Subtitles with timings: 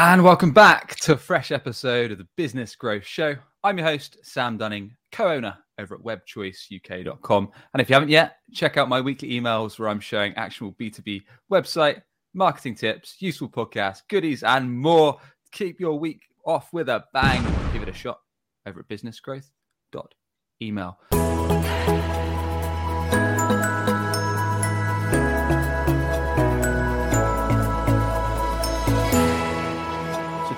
[0.00, 3.34] And welcome back to a fresh episode of the Business Growth Show.
[3.64, 7.50] I'm your host, Sam Dunning, co owner over at webchoiceuk.com.
[7.74, 11.24] And if you haven't yet, check out my weekly emails where I'm sharing actionable B2B
[11.50, 15.18] website, marketing tips, useful podcasts, goodies, and more.
[15.50, 17.42] Keep your week off with a bang.
[17.72, 18.20] Give it a shot
[18.66, 20.96] over at businessgrowth.email.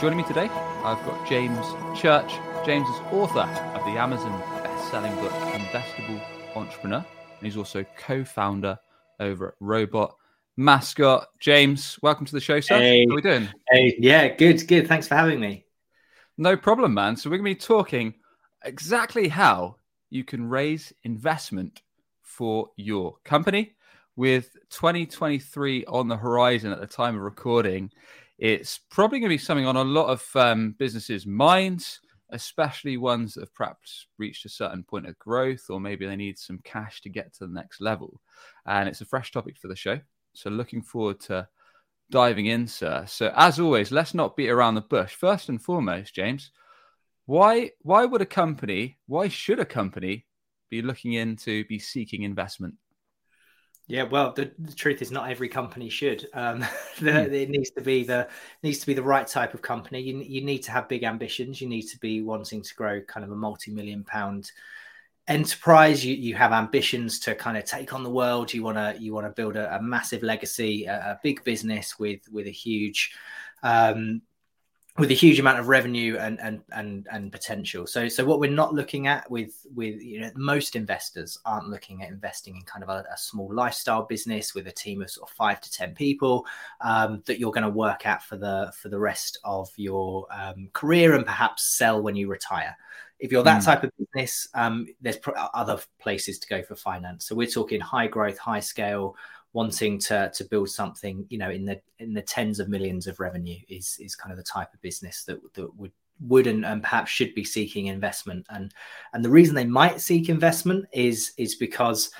[0.00, 0.48] joining me today,
[0.82, 2.32] I've got James Church.
[2.64, 6.18] James is author of the Amazon best-selling book Investable
[6.56, 8.78] Entrepreneur, and he's also co-founder
[9.18, 10.16] over at Robot
[10.56, 11.26] Mascot.
[11.38, 12.78] James, welcome to the show, sir.
[12.78, 13.04] Hey.
[13.06, 13.48] How are we doing?
[13.68, 14.88] Hey, yeah, good, good.
[14.88, 15.66] Thanks for having me.
[16.38, 17.14] No problem, man.
[17.14, 18.14] So we're going to be talking
[18.64, 19.76] exactly how
[20.08, 21.82] you can raise investment
[22.22, 23.74] for your company.
[24.16, 27.90] With 2023 on the horizon at the time of recording,
[28.40, 33.34] it's probably going to be something on a lot of um, businesses' minds, especially ones
[33.34, 37.02] that have perhaps reached a certain point of growth, or maybe they need some cash
[37.02, 38.18] to get to the next level.
[38.64, 40.00] And it's a fresh topic for the show.
[40.32, 41.48] So, looking forward to
[42.10, 43.04] diving in, sir.
[43.06, 45.14] So, as always, let's not beat around the bush.
[45.14, 46.50] First and foremost, James,
[47.26, 50.24] why why would a company, why should a company
[50.70, 52.76] be looking into be seeking investment?
[53.90, 56.28] Yeah, well, the, the, truth is, not every company should.
[56.32, 56.60] Um,
[57.00, 57.32] the, mm.
[57.32, 58.28] It needs to be the
[58.62, 60.00] needs to be the right type of company.
[60.00, 61.60] You you need to have big ambitions.
[61.60, 64.52] You need to be wanting to grow kind of a multi-million pound
[65.26, 66.06] enterprise.
[66.06, 68.54] You you have ambitions to kind of take on the world.
[68.54, 71.98] You want to you want to build a, a massive legacy, a, a, big business
[71.98, 73.12] with with a huge
[73.64, 74.22] um,
[75.00, 77.86] with a huge amount of revenue and and and and potential.
[77.86, 82.02] So so what we're not looking at with with you know most investors aren't looking
[82.02, 85.28] at investing in kind of a, a small lifestyle business with a team of sort
[85.28, 86.46] of five to ten people
[86.82, 90.68] um, that you're going to work at for the for the rest of your um,
[90.72, 92.76] career and perhaps sell when you retire.
[93.18, 93.64] If you're that mm.
[93.64, 95.18] type of business, um, there's
[95.52, 97.26] other places to go for finance.
[97.26, 99.14] So we're talking high growth, high scale
[99.52, 103.18] wanting to to build something you know in the in the tens of millions of
[103.18, 106.82] revenue is is kind of the type of business that that would would and, and
[106.82, 108.46] perhaps should be seeking investment.
[108.50, 108.72] And
[109.12, 112.10] and the reason they might seek investment is is because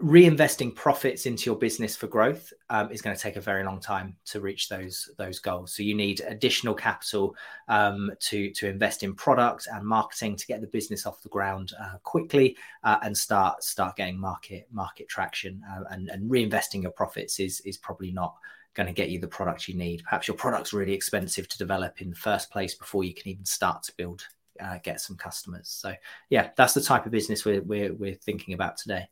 [0.00, 3.80] reinvesting profits into your business for growth um, is going to take a very long
[3.80, 5.74] time to reach those those goals.
[5.74, 7.36] So you need additional capital
[7.68, 11.72] um, to to invest in product and marketing to get the business off the ground
[11.80, 15.62] uh, quickly uh, and start start getting market market traction.
[15.70, 18.34] Uh, and, and reinvesting your profits is is probably not
[18.74, 20.02] going to get you the product you need.
[20.02, 23.44] Perhaps your product's really expensive to develop in the first place before you can even
[23.44, 24.26] start to build
[24.60, 25.68] uh, get some customers.
[25.68, 25.94] So
[26.30, 29.08] yeah, that's the type of business we're we're, we're thinking about today.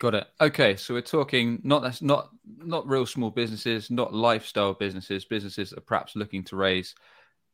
[0.00, 0.26] Got it.
[0.40, 5.78] Okay, so we're talking not not not real small businesses, not lifestyle businesses, businesses that
[5.78, 6.94] are perhaps looking to raise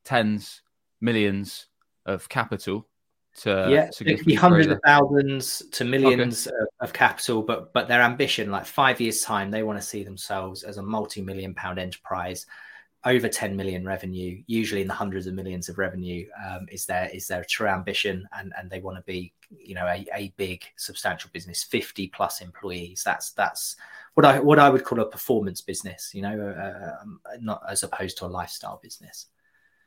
[0.05, 0.63] tens,
[1.01, 1.67] millions
[2.07, 2.87] of capital
[3.39, 6.57] to yeah, to hundreds of thousands to millions okay.
[6.81, 10.05] of, of, capital, but but their ambition, like five years time, they want to see
[10.05, 12.47] themselves as a multi-million pound enterprise
[13.07, 17.09] over 10 million revenue, usually in the hundreds of millions of revenue, um, is their
[17.15, 20.65] is their true ambition, and and they want to be, you know, a, a big
[20.77, 23.03] substantial business, 50 plus employees.
[23.05, 23.77] That's that's
[24.15, 27.85] what I what I would call a performance business, you know, uh, um, not as
[27.85, 29.27] opposed to a lifestyle business.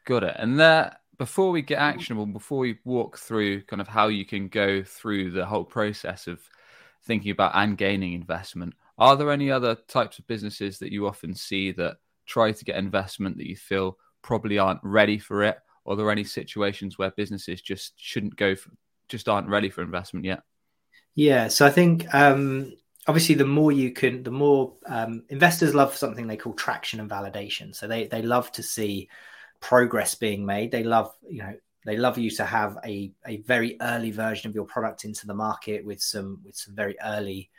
[0.05, 0.35] Got it.
[0.39, 4.47] And that before we get actionable, before we walk through kind of how you can
[4.47, 6.39] go through the whole process of
[7.03, 11.33] thinking about and gaining investment, are there any other types of businesses that you often
[11.33, 11.97] see that
[12.29, 15.57] try to get investment that you feel probably aren't ready for it?
[15.83, 18.69] Or are there any situations where businesses just shouldn't go for,
[19.07, 20.43] just aren't ready for investment yet?
[21.15, 22.73] Yeah, so I think um,
[23.07, 27.09] obviously the more you can, the more um, investors love something they call traction and
[27.09, 27.75] validation.
[27.75, 29.09] So they they love to see
[29.59, 30.71] progress being made.
[30.71, 34.55] They love you know they love you to have a a very early version of
[34.55, 37.49] your product into the market with some with some very early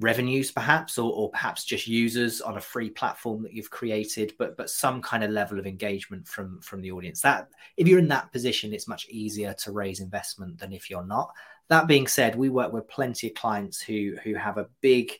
[0.00, 4.56] revenues perhaps or, or, perhaps just users on a free platform that you've created but
[4.56, 8.08] but some kind of level of engagement from from the audience that if you're in
[8.08, 11.30] that position it's much easier to raise investment than if you're not
[11.68, 15.12] that being said we work with plenty of clients who who have a big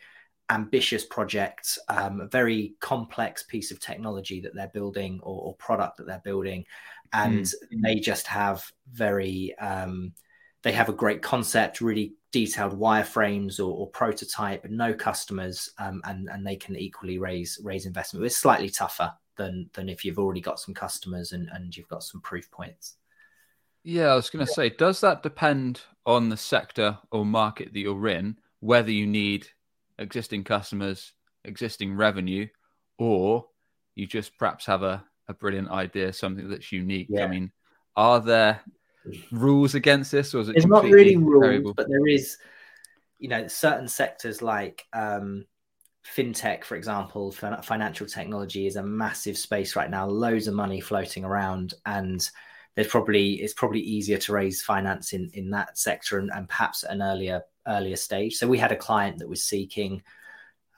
[0.51, 5.99] ambitious project um, a very complex piece of technology that they're building or, or product
[5.99, 6.65] that they're building
[7.13, 7.55] and mm.
[7.83, 10.13] they just have very um,
[10.63, 16.29] they have a great concept, really detailed wireframes or, or prototype, no customers, um, and
[16.29, 18.27] and they can equally raise raise investment.
[18.27, 22.03] It's slightly tougher than than if you've already got some customers and and you've got
[22.03, 22.97] some proof points.
[23.85, 27.79] Yeah, I was going to say, does that depend on the sector or market that
[27.79, 29.47] you're in, whether you need
[29.99, 31.13] existing customers,
[31.45, 32.49] existing revenue,
[32.99, 33.47] or
[33.95, 37.07] you just perhaps have a, a brilliant idea, something that's unique.
[37.11, 37.25] Yeah.
[37.25, 37.51] I mean,
[37.97, 38.61] are there
[39.31, 40.57] rules against this, or is it?
[40.57, 42.37] It's not really rules, but there is,
[43.19, 45.45] you know, certain sectors like um,
[46.07, 50.07] fintech, for example, financial technology is a massive space right now.
[50.07, 52.29] Loads of money floating around, and
[52.75, 56.85] there's probably it's probably easier to raise finance in in that sector and, and perhaps
[56.85, 58.35] an earlier earlier stage.
[58.35, 60.03] So we had a client that was seeking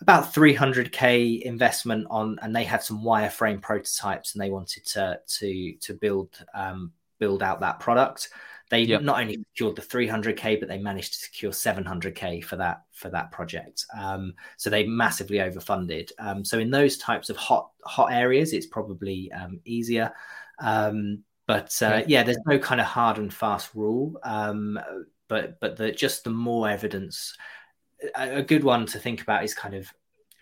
[0.00, 5.75] about 300k investment on, and they had some wireframe prototypes, and they wanted to to
[5.75, 8.31] to build um, build out that product.
[8.70, 9.02] They yep.
[9.02, 13.32] not only secured the 300k, but they managed to secure 700k for that for that
[13.32, 13.84] project.
[13.99, 16.11] Um, so they massively overfunded.
[16.20, 20.12] Um, so in those types of hot hot areas, it's probably um, easier.
[20.61, 24.20] Um, but uh, yeah, there's no kind of hard and fast rule.
[24.22, 24.78] Um,
[25.26, 27.37] but but the, just the more evidence,
[28.17, 29.93] a, a good one to think about is kind of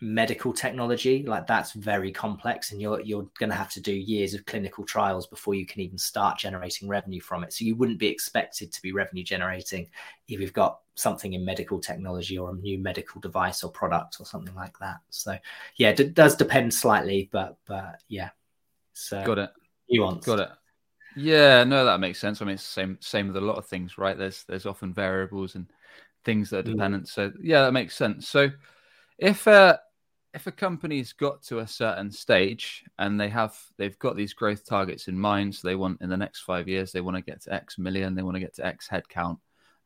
[0.00, 4.33] medical technology like that's very complex and you're you're going to have to do years
[4.33, 7.53] of clinical trials before you can even start generating revenue from it.
[7.53, 9.89] So you wouldn't be expected to be revenue generating
[10.29, 14.27] if you've got something in medical technology or a new medical device or product or
[14.27, 14.99] something like that.
[15.11, 15.37] So
[15.77, 18.31] yeah it does depend slightly but but yeah.
[18.93, 19.50] So got it.
[19.91, 20.25] nuance.
[20.25, 20.50] Got it.
[21.17, 22.41] Yeah no that makes sense.
[22.41, 24.17] I mean it's the same same with a lot of things right?
[24.17, 25.67] There's there's often variables and
[26.25, 26.75] things that are mm.
[26.75, 27.05] dependent.
[27.06, 27.09] Mm.
[27.09, 28.29] so yeah that makes sense.
[28.29, 28.49] So
[29.19, 29.77] if uh
[30.38, 34.64] if a company's got to a certain stage and they have they've got these growth
[34.64, 37.43] targets in mind, so they want in the next five years they want to get
[37.43, 39.38] to X million, they want to get to X headcount,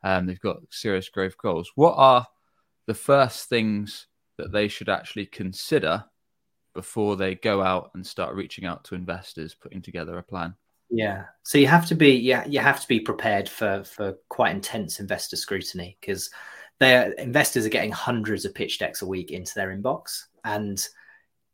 [0.02, 1.72] and they've got serious growth goals.
[1.74, 2.26] What are
[2.84, 6.04] the first things that they should actually consider
[6.74, 10.54] before they go out and start reaching out to investors, putting together a plan?
[10.90, 14.54] Yeah, so you have to be yeah you have to be prepared for for quite
[14.54, 16.28] intense investor scrutiny because
[16.78, 20.86] their investors are getting hundreds of pitch decks a week into their inbox and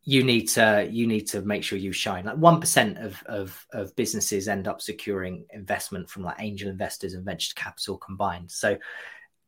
[0.03, 2.25] you need to you need to make sure you shine.
[2.25, 7.25] Like 1% of, of of businesses end up securing investment from like angel investors and
[7.25, 8.51] venture capital combined.
[8.51, 8.79] So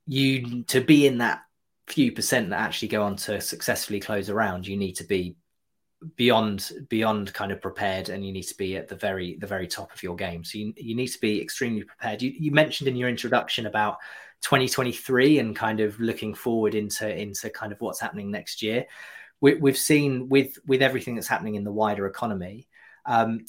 [0.07, 1.43] you to be in that
[1.87, 5.35] few percent that actually go on to successfully close around you need to be
[6.17, 9.67] beyond beyond kind of prepared and you need to be at the very the very
[9.67, 10.45] top of your game.
[10.45, 12.23] So you, you need to be extremely prepared.
[12.23, 13.99] You, you mentioned in your introduction about
[14.43, 18.87] 2023 and kind of looking forward into into kind of what's happening next year
[19.41, 22.69] we, have seen with with everything that's happening in the wider economy
[23.07, 23.45] um,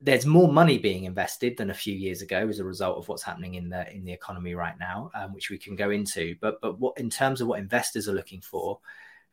[0.00, 3.22] there's more money being invested than a few years ago as a result of what's
[3.22, 6.36] happening in the in the economy right now um, which we can go into.
[6.40, 8.78] But but what in terms of what investors are looking for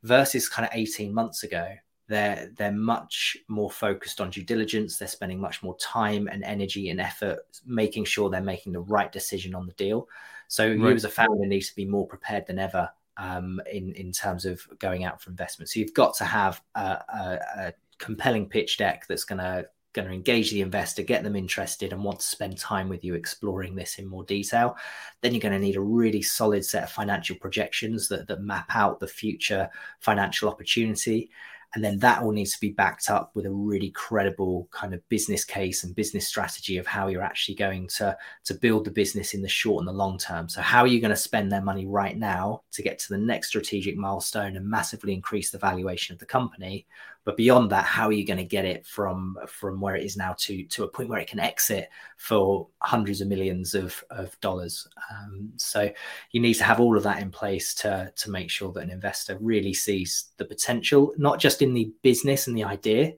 [0.04, 1.68] versus kind of 18 months ago
[2.08, 4.98] they're they're much more focused on due diligence.
[4.98, 9.12] They're spending much more time and energy and effort making sure they're making the right
[9.12, 10.08] decision on the deal.
[10.48, 10.78] So right.
[10.78, 14.46] you as a founder need to be more prepared than ever um, in in terms
[14.46, 15.70] of going out for investment.
[15.70, 20.08] So you've got to have a, a, a compelling pitch deck that's going to going
[20.08, 23.76] to engage the investor, get them interested, and want to spend time with you exploring
[23.76, 24.76] this in more detail,
[25.22, 28.66] then you're going to need a really solid set of financial projections that, that map
[28.74, 29.70] out the future
[30.00, 31.30] financial opportunity
[31.76, 35.08] and then that all needs to be backed up with a really credible kind of
[35.10, 38.16] business case and business strategy of how you're actually going to
[38.46, 40.48] to build the business in the short and the long term.
[40.48, 43.18] So how are you going to spend their money right now to get to the
[43.18, 46.86] next strategic milestone and massively increase the valuation of the company
[47.26, 50.18] but beyond that, how are you going to get it from from where it is
[50.18, 54.38] now to to a point where it can exit for hundreds of millions of, of
[54.42, 54.88] dollars?
[55.12, 55.90] Um, so
[56.32, 58.92] you need to have all of that in place to to make sure that an
[58.92, 63.14] investor really sees the potential, not just in the business and the idea,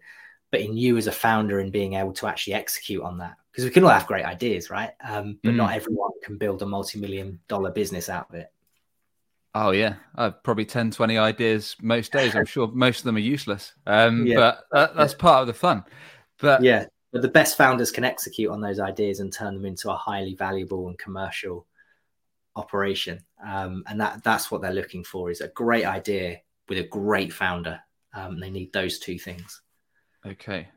[0.51, 3.35] but in you as a founder and being able to actually execute on that.
[3.51, 4.91] Because we can all have great ideas, right?
[5.03, 5.55] Um, but mm.
[5.55, 8.51] not everyone can build a multi-million dollar business out of it.
[9.57, 12.35] Oh yeah, I've probably 10, 20 ideas most days.
[12.35, 14.35] I'm sure most of them are useless, um, yeah.
[14.35, 15.19] but that, that's yeah.
[15.19, 15.85] part of the fun.
[16.39, 19.89] But yeah, but the best founders can execute on those ideas and turn them into
[19.89, 21.65] a highly valuable and commercial
[22.57, 26.87] operation, um, and that that's what they're looking for is a great idea with a
[26.89, 27.79] great founder.
[28.13, 29.61] Um, they need those two things.
[30.25, 30.67] Okay,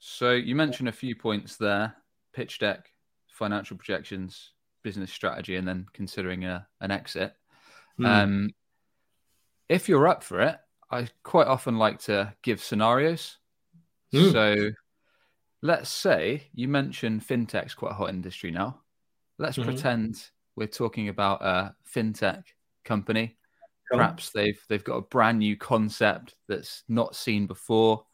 [0.00, 1.94] so you mentioned a few points there:
[2.32, 2.88] pitch deck,
[3.28, 7.36] financial projections, business strategy, and then considering a, an exit.
[7.98, 8.06] Mm.
[8.06, 8.50] Um,
[9.68, 10.56] if you're up for it,
[10.90, 13.38] I quite often like to give scenarios.
[14.12, 14.32] Mm.
[14.32, 14.70] So
[15.62, 18.80] let's say you mentioned fintech's quite a hot industry now.
[19.38, 19.70] Let's mm-hmm.
[19.70, 20.22] pretend
[20.56, 22.44] we're talking about a fintech
[22.84, 23.36] company.
[23.90, 28.04] Perhaps they've they've got a brand new concept that's not seen before,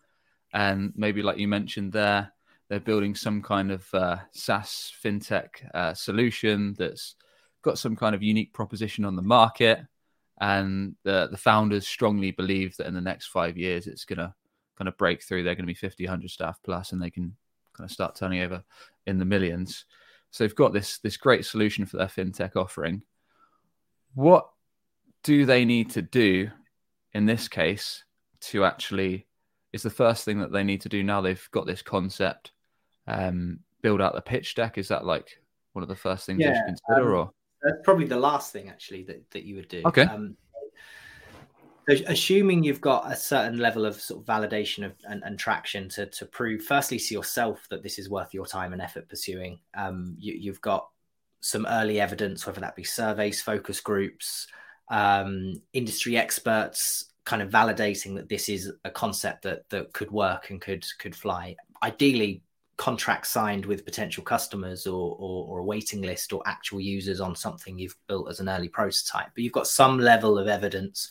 [0.53, 2.33] and maybe like you mentioned there,
[2.69, 7.15] they're building some kind of uh, SaaS fintech uh, solution that's
[7.62, 9.81] got some kind of unique proposition on the market,
[10.40, 14.35] and the the founders strongly believe that in the next five years it's going to
[14.76, 17.37] kind of break through, they're going to be 50, 100 staff plus, and they can
[17.75, 18.64] kind of start turning over
[19.07, 19.85] in the millions.
[20.31, 23.02] So they've got this this great solution for their fintech offering.
[24.14, 24.49] What
[25.23, 26.50] do they need to do
[27.12, 28.05] in this case
[28.40, 29.26] to actually
[29.73, 32.52] is the first thing that they need to do now they've got this concept
[33.07, 35.40] um, build out the pitch deck is that like
[35.73, 37.31] one of the first things yeah, should consider um, or
[37.62, 39.83] that's probably the last thing actually that, that you would do.
[39.85, 40.02] Okay.
[40.02, 40.37] Um,
[41.88, 46.07] assuming you've got a certain level of sort of validation of, and, and, traction to,
[46.07, 50.14] to prove firstly to yourself that this is worth your time and effort pursuing um,
[50.17, 50.88] you, have got
[51.40, 54.47] some early evidence whether that be surveys focus groups
[54.88, 60.50] um, industry experts kind of validating that this is a concept that that could work
[60.50, 61.55] and could could fly.
[61.83, 62.43] Ideally
[62.81, 67.37] contracts signed with potential customers or, or, or, a waiting list or actual users on
[67.37, 71.11] something you've built as an early prototype, but you've got some level of evidence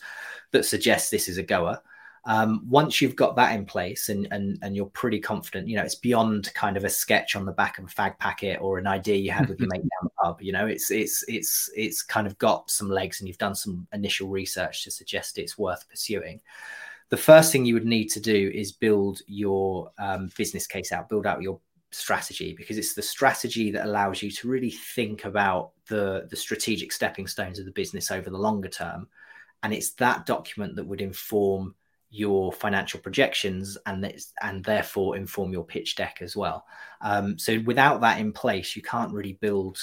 [0.50, 1.78] that suggests this is a goer.
[2.24, 5.84] Um, once you've got that in place and, and and you're pretty confident, you know,
[5.84, 8.88] it's beyond kind of a sketch on the back of a fag packet or an
[8.88, 10.42] idea you had with your mate down the pub.
[10.42, 13.86] You know, it's it's it's it's kind of got some legs and you've done some
[13.92, 16.40] initial research to suggest it's worth pursuing
[17.10, 21.08] the first thing you would need to do is build your um, business case out,
[21.08, 25.72] build out your strategy, because it's the strategy that allows you to really think about
[25.88, 29.08] the, the strategic stepping stones of the business over the longer term.
[29.64, 31.74] And it's that document that would inform
[32.12, 34.12] your financial projections and
[34.42, 36.64] and therefore inform your pitch deck as well.
[37.00, 39.78] Um, so without that in place, you can't really build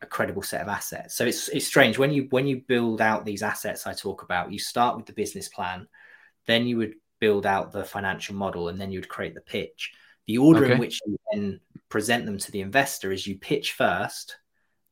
[0.00, 1.16] a credible set of assets.
[1.16, 4.52] So it's it's strange when you when you build out these assets I talk about.
[4.52, 5.88] You start with the business plan
[6.46, 9.92] then you would build out the financial model, and then you would create the pitch.
[10.26, 10.74] The order okay.
[10.74, 14.36] in which you then present them to the investor is you pitch first.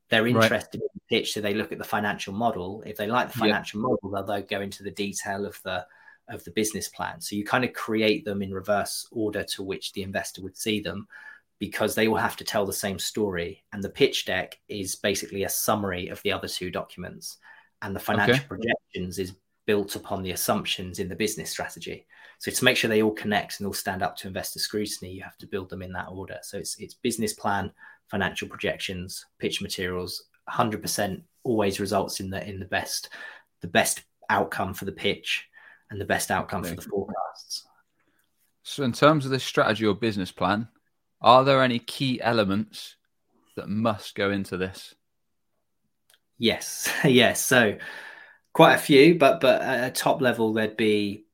[0.08, 0.90] They're interested right.
[0.92, 2.82] in the pitch, so they look at the financial model.
[2.84, 3.88] If they like the financial yep.
[3.88, 5.86] model, they'll, they'll go into the detail of the
[6.28, 7.20] of the business plan.
[7.20, 10.80] So you kind of create them in reverse order to which the investor would see
[10.80, 11.08] them
[11.58, 13.62] because they will have to tell the same story.
[13.72, 17.38] And the pitch deck is basically a summary of the other two documents.
[17.82, 18.46] And the financial okay.
[18.46, 19.34] projections is
[19.72, 22.04] built upon the assumptions in the business strategy.
[22.40, 25.22] So to make sure they all connect and all stand up to investor scrutiny, you
[25.22, 26.36] have to build them in that order.
[26.42, 27.72] So it's it's business plan,
[28.10, 30.24] financial projections, pitch materials.
[30.50, 33.08] 100% always results in the in the best
[33.62, 35.48] the best outcome for the pitch
[35.88, 37.66] and the best outcome for the forecasts.
[38.62, 40.68] So in terms of this strategy or business plan,
[41.22, 42.96] are there any key elements
[43.56, 44.94] that must go into this?
[46.36, 47.42] Yes, yes.
[47.42, 47.78] So
[48.52, 51.24] quite a few, but but at a top level, there'd be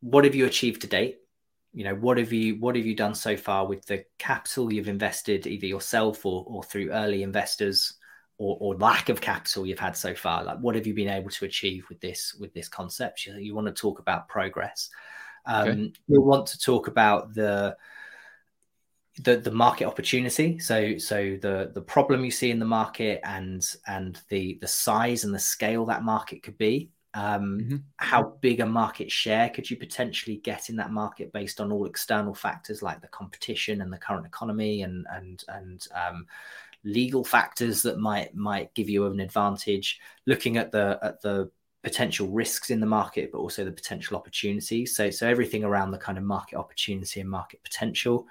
[0.00, 1.18] what have you achieved to date?
[1.72, 4.88] You know, what have you what have you done so far with the capital you've
[4.88, 7.94] invested, either yourself or or through early investors,
[8.38, 10.44] or, or lack of capital you've had so far?
[10.44, 13.26] Like, what have you been able to achieve with this with this concept?
[13.26, 14.90] You, you want to talk about progress.
[15.44, 15.92] Um, okay.
[16.08, 17.76] You'll want to talk about the
[19.22, 20.58] the the market opportunity.
[20.58, 25.24] So so the the problem you see in the market and and the the size
[25.24, 27.76] and the scale that market could be um, mm-hmm.
[27.96, 31.86] how big a market share could you potentially get in that market based on all
[31.86, 36.26] external factors like the competition and the current economy and and and um,
[36.84, 39.98] legal factors that might might give you an advantage?
[40.26, 41.50] Looking at the at the
[41.82, 44.94] potential risks in the market but also the potential opportunities.
[44.94, 48.26] So so everything around the kind of market opportunity and market potential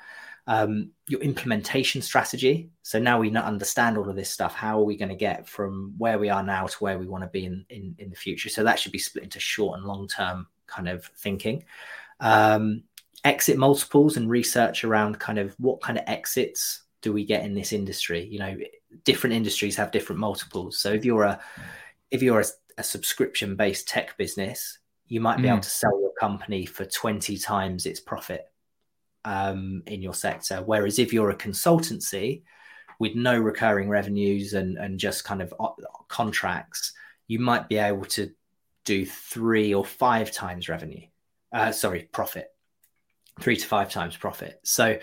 [0.47, 2.69] um, your implementation strategy.
[2.83, 4.53] So now we understand all of this stuff.
[4.53, 7.23] How are we going to get from where we are now to where we want
[7.23, 8.49] to be in, in, in the future?
[8.49, 11.63] So that should be split into short and long term kind of thinking.
[12.19, 12.83] Um,
[13.23, 17.55] exit multiples and research around kind of what kind of exits do we get in
[17.55, 18.25] this industry?
[18.25, 18.57] You know,
[19.03, 20.77] different industries have different multiples.
[20.77, 21.39] So if you're a
[22.11, 22.45] if you're a,
[22.77, 25.53] a subscription based tech business, you might be mm.
[25.53, 28.45] able to sell your company for 20 times its profit
[29.25, 30.61] um, in your sector.
[30.65, 32.43] Whereas if you're a consultancy
[32.99, 35.53] with no recurring revenues and, and just kind of
[36.07, 36.93] contracts,
[37.27, 38.31] you might be able to
[38.85, 41.01] do three or five times revenue.
[41.51, 42.47] Uh, sorry, profit,
[43.41, 44.59] three to five times profit.
[44.63, 44.97] So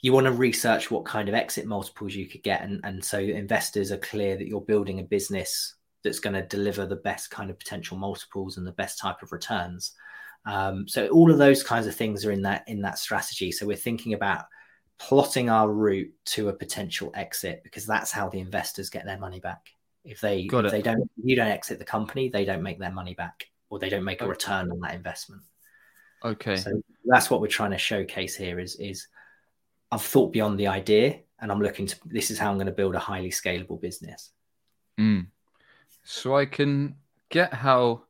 [0.00, 2.62] you want to research what kind of exit multiples you could get.
[2.62, 6.86] And, and so investors are clear that you're building a business that's going to deliver
[6.86, 9.92] the best kind of potential multiples and the best type of returns.
[10.46, 13.50] Um, so all of those kinds of things are in that in that strategy.
[13.52, 14.44] So we're thinking about
[14.98, 19.40] plotting our route to a potential exit because that's how the investors get their money
[19.40, 19.68] back.
[20.04, 23.14] If they if they don't you don't exit the company, they don't make their money
[23.14, 25.42] back or they don't make a return on that investment.
[26.24, 26.56] Okay.
[26.56, 29.08] So that's what we're trying to showcase here is is
[29.90, 32.72] I've thought beyond the idea and I'm looking to this is how I'm going to
[32.72, 34.30] build a highly scalable business.
[34.98, 35.26] Mm.
[36.04, 36.94] So I can
[37.28, 38.04] get how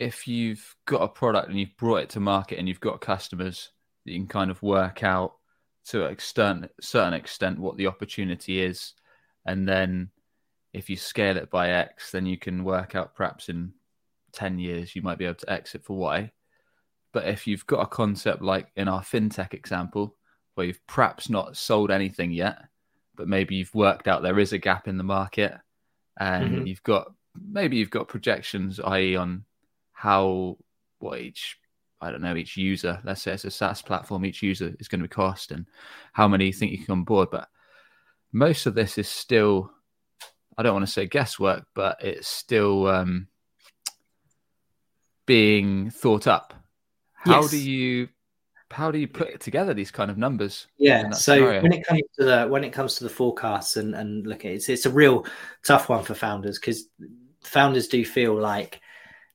[0.00, 3.70] if you've got a product and you've brought it to market and you've got customers
[4.04, 5.34] that you can kind of work out
[5.84, 8.94] to a extent, certain extent what the opportunity is,
[9.44, 10.10] and then
[10.72, 13.72] if you scale it by X, then you can work out perhaps in
[14.32, 16.32] ten years you might be able to exit for Y.
[17.12, 20.16] But if you've got a concept like in our fintech example,
[20.54, 22.58] where you've perhaps not sold anything yet,
[23.16, 25.54] but maybe you've worked out there is a gap in the market,
[26.18, 26.66] and mm-hmm.
[26.66, 29.44] you've got maybe you've got projections, i.e., on
[30.00, 30.56] how
[30.98, 31.58] what each
[32.00, 35.00] I don't know each user, let's say it's a SaaS platform, each user is going
[35.00, 35.66] to be cost, and
[36.14, 37.28] how many you think you can board.
[37.30, 37.48] But
[38.32, 39.70] most of this is still,
[40.56, 43.28] I don't want to say guesswork, but it's still um,
[45.26, 46.54] being thought up.
[47.12, 47.50] How yes.
[47.50, 48.08] do you
[48.70, 50.66] how do you put together these kind of numbers?
[50.78, 51.10] Yeah.
[51.10, 51.62] So scenario?
[51.62, 54.70] when it comes to the when it comes to the forecasts and and look, it's
[54.70, 55.26] it's a real
[55.62, 56.88] tough one for founders because
[57.42, 58.80] founders do feel like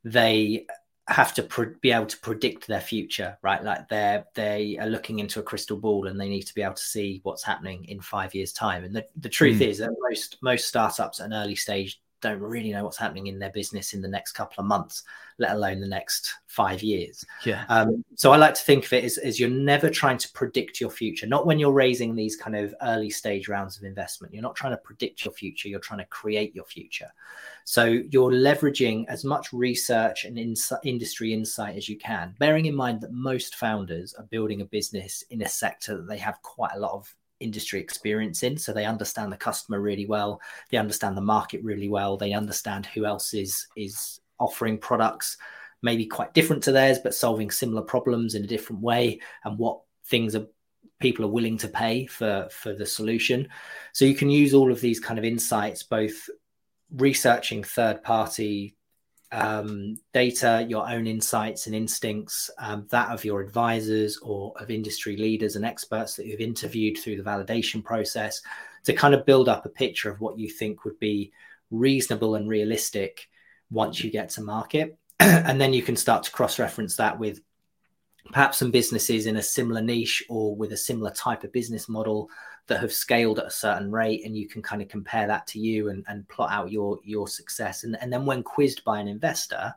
[0.05, 0.65] they
[1.07, 3.63] have to pre- be able to predict their future, right?
[3.63, 6.75] Like they're they are looking into a crystal ball and they need to be able
[6.75, 8.83] to see what's happening in five years' time.
[8.83, 9.67] And the, the truth mm.
[9.67, 13.39] is that most most startups at an early stage don't really know what's happening in
[13.39, 15.03] their business in the next couple of months,
[15.37, 17.23] let alone the next five years.
[17.45, 17.65] Yeah.
[17.69, 20.79] Um, so I like to think of it as, as you're never trying to predict
[20.79, 24.33] your future, not when you're raising these kind of early stage rounds of investment.
[24.33, 27.11] You're not trying to predict your future, you're trying to create your future.
[27.65, 32.75] So you're leveraging as much research and ins- industry insight as you can, bearing in
[32.75, 36.71] mind that most founders are building a business in a sector that they have quite
[36.75, 38.57] a lot of industry experience in.
[38.57, 40.41] So they understand the customer really well.
[40.71, 42.17] They understand the market really well.
[42.17, 45.37] They understand who else is is offering products
[45.81, 49.81] maybe quite different to theirs, but solving similar problems in a different way, and what
[50.07, 50.47] things are
[50.99, 53.47] people are willing to pay for for the solution.
[53.93, 56.29] So you can use all of these kind of insights, both
[56.91, 58.75] researching third party
[59.31, 65.17] um, data, your own insights and instincts, um, that of your advisors or of industry
[65.17, 68.41] leaders and experts that you've interviewed through the validation process
[68.85, 71.31] to kind of build up a picture of what you think would be
[71.71, 73.27] reasonable and realistic
[73.69, 74.97] once you get to market.
[75.19, 77.39] and then you can start to cross reference that with
[78.31, 82.29] perhaps some businesses in a similar niche or with a similar type of business model
[82.67, 85.59] that have scaled at a certain rate and you can kind of compare that to
[85.59, 89.07] you and, and plot out your your success and, and then when quizzed by an
[89.07, 89.73] investor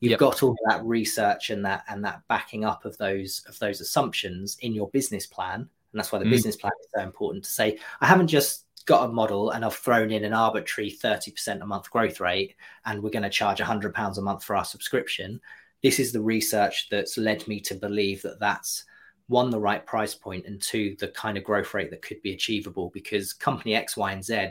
[0.00, 0.20] you've yep.
[0.20, 4.56] got all that research and that and that backing up of those of those assumptions
[4.60, 5.68] in your business plan and
[5.98, 6.30] that's why the mm.
[6.30, 9.76] business plan is so important to say i haven't just got a model and I've
[9.76, 13.94] thrown in an arbitrary 30% a month growth rate and we're going to charge 100
[13.94, 15.40] pounds a month for our subscription
[15.82, 18.84] this is the research that's led me to believe that that's
[19.28, 22.32] one the right price point and two the kind of growth rate that could be
[22.32, 24.48] achievable because company x y and z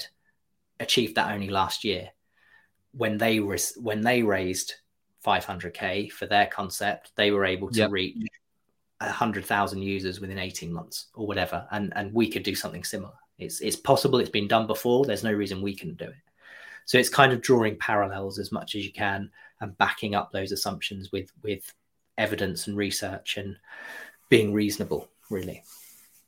[0.80, 2.10] achieved that only last year
[2.94, 4.76] when they res- when they raised
[5.26, 7.92] 500k for their concept they were able to yep.
[7.92, 8.18] reach
[9.02, 13.14] 100,000 users within 18 months or whatever and and we could do something similar.
[13.40, 15.06] It's it's possible it's been done before.
[15.06, 16.16] There's no reason we can do it.
[16.86, 20.52] So it's kind of drawing parallels as much as you can and backing up those
[20.52, 21.74] assumptions with with
[22.18, 23.56] evidence and research and
[24.32, 25.62] being reasonable, really.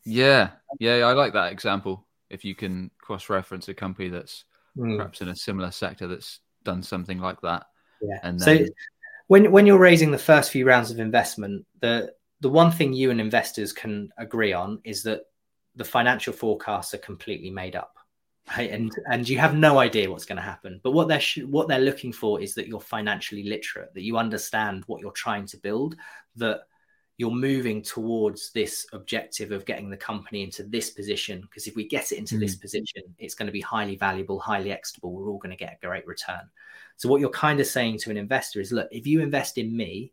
[0.05, 2.05] Yeah, yeah, I like that example.
[2.29, 4.43] If you can cross-reference a company that's
[4.77, 4.97] mm.
[4.97, 7.65] perhaps in a similar sector that's done something like that,
[8.01, 8.19] yeah.
[8.21, 8.67] And then...
[8.67, 8.73] so
[9.27, 13.09] when when you're raising the first few rounds of investment, the the one thing you
[13.09, 15.21] and investors can agree on is that
[15.75, 17.97] the financial forecasts are completely made up
[18.57, 21.45] right and and you have no idea what's going to happen but what they're sh-
[21.45, 25.45] what they're looking for is that you're financially literate that you understand what you're trying
[25.45, 25.95] to build
[26.35, 26.63] that
[27.17, 31.87] you're moving towards this objective of getting the company into this position because if we
[31.87, 32.39] get it into mm.
[32.39, 35.77] this position it's going to be highly valuable highly exitable we're all going to get
[35.81, 36.41] a great return
[36.97, 39.75] so what you're kind of saying to an investor is look if you invest in
[39.75, 40.11] me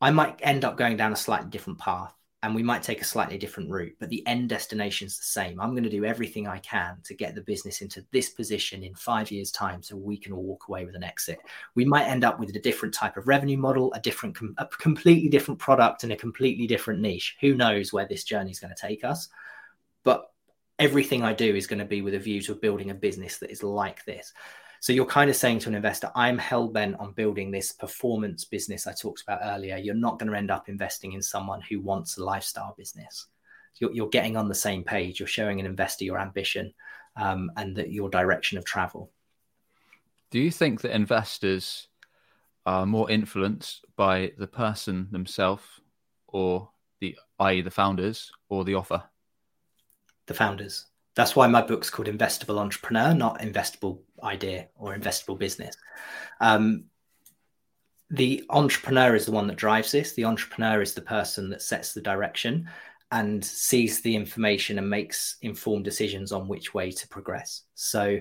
[0.00, 3.04] i might end up going down a slightly different path and we might take a
[3.04, 5.60] slightly different route, but the end destination is the same.
[5.60, 8.94] I'm going to do everything I can to get the business into this position in
[8.94, 11.38] five years' time so we can all walk away with an exit.
[11.74, 15.28] We might end up with a different type of revenue model, a different, a completely
[15.28, 17.36] different product, and a completely different niche.
[17.42, 19.28] Who knows where this journey is going to take us?
[20.02, 20.30] But
[20.78, 23.50] everything I do is going to be with a view to building a business that
[23.50, 24.32] is like this.
[24.82, 28.46] So you're kind of saying to an investor, I'm hell bent on building this performance
[28.46, 29.76] business I talked about earlier.
[29.76, 33.26] You're not going to end up investing in someone who wants a lifestyle business.
[33.78, 35.20] You're, you're getting on the same page.
[35.20, 36.72] You're showing an investor your ambition
[37.16, 39.10] um, and that your direction of travel.
[40.30, 41.88] Do you think that investors
[42.64, 45.64] are more influenced by the person themselves
[46.26, 47.60] or the i.e.
[47.60, 49.02] the founders or the offer?
[50.24, 50.86] The founders.
[51.16, 55.76] That's why my book's called Investable Entrepreneur, not Investable Idea or Investable Business.
[56.40, 56.84] Um,
[58.10, 60.12] the entrepreneur is the one that drives this.
[60.14, 62.68] The entrepreneur is the person that sets the direction
[63.12, 67.62] and sees the information and makes informed decisions on which way to progress.
[67.74, 68.18] So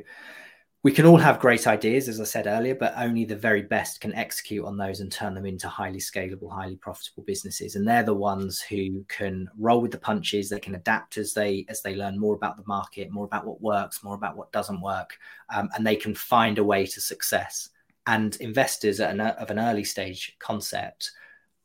[0.81, 3.99] we can all have great ideas, as I said earlier, but only the very best
[3.99, 7.75] can execute on those and turn them into highly scalable, highly profitable businesses.
[7.75, 10.49] And they're the ones who can roll with the punches.
[10.49, 13.61] They can adapt as they as they learn more about the market, more about what
[13.61, 15.17] works, more about what doesn't work,
[15.53, 17.69] um, and they can find a way to success.
[18.07, 21.11] And investors an, of an early stage concept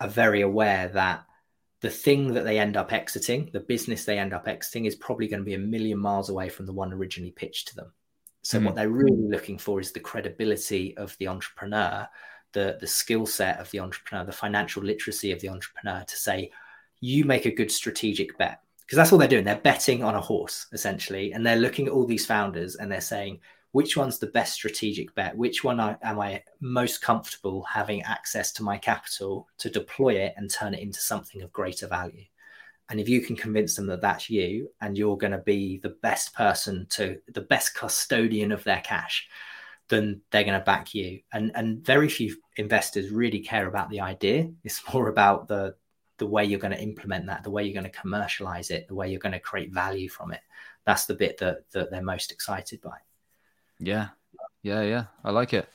[0.00, 1.24] are very aware that
[1.82, 5.28] the thing that they end up exiting, the business they end up exiting, is probably
[5.28, 7.92] going to be a million miles away from the one originally pitched to them.
[8.44, 8.66] So mm.
[8.66, 12.06] what they're really looking for is the credibility of the entrepreneur,
[12.52, 16.50] the the skill set of the entrepreneur, the financial literacy of the entrepreneur to say,
[17.00, 18.60] you make a good strategic bet.
[18.80, 19.44] Because that's all they're doing.
[19.44, 21.32] They're betting on a horse, essentially.
[21.32, 23.40] And they're looking at all these founders and they're saying,
[23.72, 25.36] which one's the best strategic bet?
[25.36, 30.50] Which one am I most comfortable having access to my capital to deploy it and
[30.50, 32.24] turn it into something of greater value?
[32.90, 35.96] And if you can convince them that that's you and you're going to be the
[36.02, 39.28] best person to the best custodian of their cash
[39.88, 41.20] then they're going to back you.
[41.32, 44.50] And and very few investors really care about the idea.
[44.62, 45.74] It's more about the
[46.18, 48.94] the way you're going to implement that the way you're going to commercialize it the
[48.94, 50.40] way you're going to create value from it.
[50.86, 52.98] That's the bit that that they're most excited by.
[53.78, 54.08] Yeah.
[54.62, 55.04] Yeah yeah.
[55.24, 55.68] I like it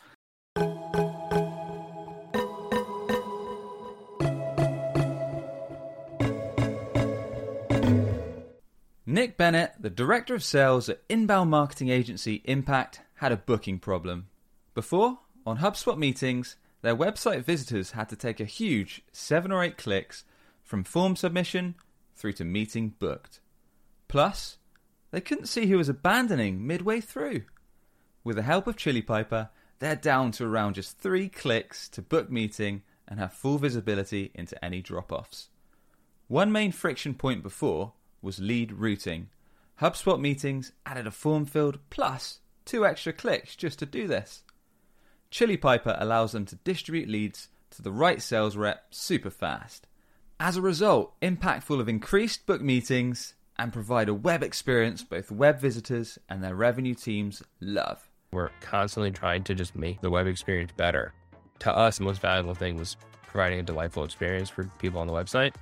[9.09, 14.27] Nick Bennett, the director of sales at inbound marketing agency Impact, had a booking problem.
[14.75, 15.17] Before,
[15.47, 20.25] on HubSpot meetings, their website visitors had to take a huge seven or eight clicks
[20.63, 21.73] from form submission
[22.15, 23.39] through to meeting booked.
[24.07, 24.59] Plus,
[25.09, 27.45] they couldn't see who was abandoning midway through.
[28.23, 32.29] With the help of Chili Piper, they're down to around just three clicks to book
[32.29, 35.49] meeting and have full visibility into any drop offs.
[36.27, 39.29] One main friction point before was lead routing.
[39.81, 44.43] HubSpot meetings added a form field plus two extra clicks just to do this.
[45.31, 49.87] Chili Piper allows them to distribute leads to the right sales rep super fast.
[50.39, 55.59] As a result, Impactful have increased book meetings and provide a web experience both web
[55.59, 58.09] visitors and their revenue teams love.
[58.31, 61.13] We're constantly trying to just make the web experience better.
[61.59, 62.95] To us, the most valuable thing was
[63.27, 65.53] providing a delightful experience for people on the website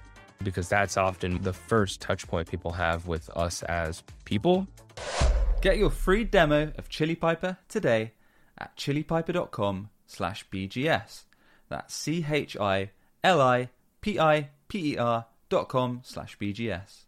[0.43, 4.67] because that's often the first touch point people have with us as people.
[5.61, 8.13] Get your free demo of Chili Piper today
[8.57, 11.23] at chilipiper.com slash BGS.
[11.69, 12.91] That's C H I
[13.23, 13.69] L I
[14.01, 17.05] P I P E R dot com slash BGS.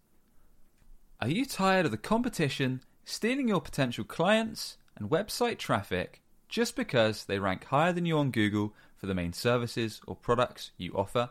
[1.22, 7.26] Are you tired of the competition stealing your potential clients and website traffic just because
[7.26, 11.30] they rank higher than you on Google for the main services or products you offer?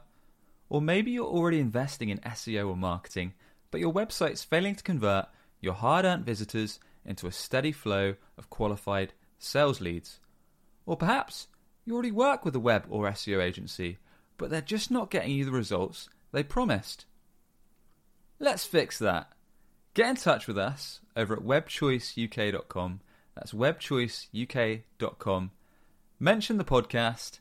[0.68, 3.34] Or maybe you're already investing in SEO or marketing,
[3.70, 5.26] but your website's failing to convert
[5.60, 10.20] your hard earned visitors into a steady flow of qualified sales leads.
[10.86, 11.48] Or perhaps
[11.84, 13.98] you already work with a web or SEO agency,
[14.36, 17.06] but they're just not getting you the results they promised.
[18.38, 19.32] Let's fix that.
[19.94, 23.00] Get in touch with us over at webchoiceuk.com.
[23.34, 25.50] That's webchoiceuk.com.
[26.20, 27.40] Mention the podcast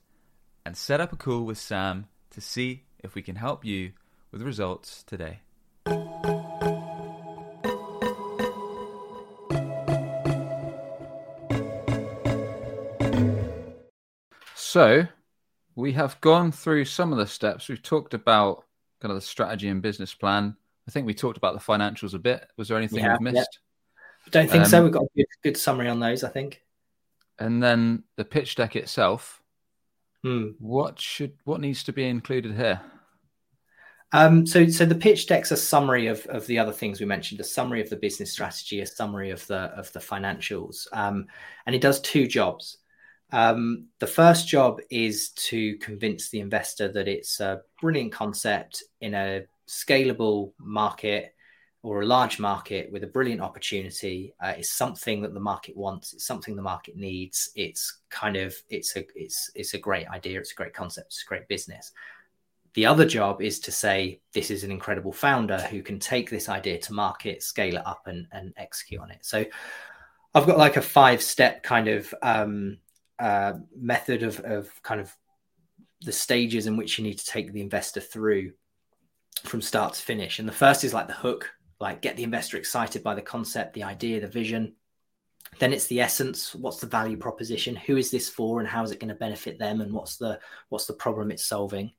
[0.65, 3.91] and set up a call with Sam to see if we can help you
[4.31, 5.39] with results today.
[14.55, 15.07] So,
[15.75, 17.69] we have gone through some of the steps.
[17.69, 18.65] We've talked about
[18.99, 20.55] kind of the strategy and business plan.
[20.88, 22.47] I think we talked about the financials a bit.
[22.57, 23.36] Was there anything yeah, we've missed?
[23.36, 24.27] Yeah.
[24.27, 24.83] I don't think um, so.
[24.83, 26.62] We've got a good, good summary on those, I think.
[27.39, 29.41] And then the pitch deck itself.
[30.23, 30.49] Hmm.
[30.60, 32.82] What should what needs to be included here?
[34.13, 37.41] Um, so, so the pitch deck's a summary of, of the other things we mentioned,
[37.41, 41.27] a summary of the business strategy, a summary of the of the financials, um,
[41.65, 42.77] and it does two jobs.
[43.34, 49.13] Um, the first job is to convince the investor that it's a brilliant concept in
[49.13, 51.36] a scalable market
[51.83, 54.33] or a large market with a brilliant opportunity.
[54.43, 56.13] Uh, it's something that the market wants.
[56.13, 57.51] It's something the market needs.
[57.55, 60.39] It's kind of it's a it's it's a great idea.
[60.39, 61.07] It's a great concept.
[61.07, 61.91] It's a great business.
[62.73, 66.47] The other job is to say, this is an incredible founder who can take this
[66.47, 69.25] idea to market, scale it up, and, and execute on it.
[69.25, 69.45] So
[70.35, 72.77] I've got like a five step kind of um,
[73.17, 75.11] uh, method of, of kind of
[76.01, 78.51] the stages in which you need to take the investor through
[79.43, 80.37] from start to finish.
[80.37, 83.73] And the first is like the hook, like get the investor excited by the concept,
[83.73, 84.73] the idea, the vision.
[85.59, 86.53] then it's the essence.
[86.55, 87.75] What's the value proposition?
[87.75, 90.39] Who is this for and how is it going to benefit them and what's the
[90.69, 91.91] what's the problem it's solving?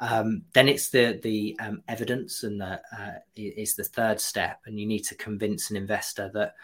[0.00, 4.78] Um, then it's the the um, evidence and the, uh, is the third step and
[4.78, 6.54] you need to convince an investor that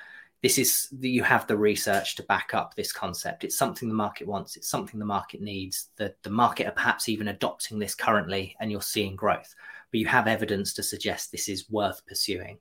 [0.42, 3.44] this is that you have the research to back up this concept.
[3.44, 4.56] It's something the market wants.
[4.56, 5.88] It's something the market needs.
[5.96, 9.54] That the market are perhaps even adopting this currently and you're seeing growth
[9.94, 12.58] but you have evidence to suggest this is worth pursuing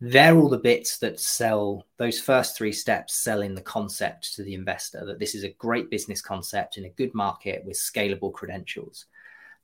[0.00, 4.54] they're all the bits that sell those first three steps selling the concept to the
[4.54, 9.06] investor that this is a great business concept in a good market with scalable credentials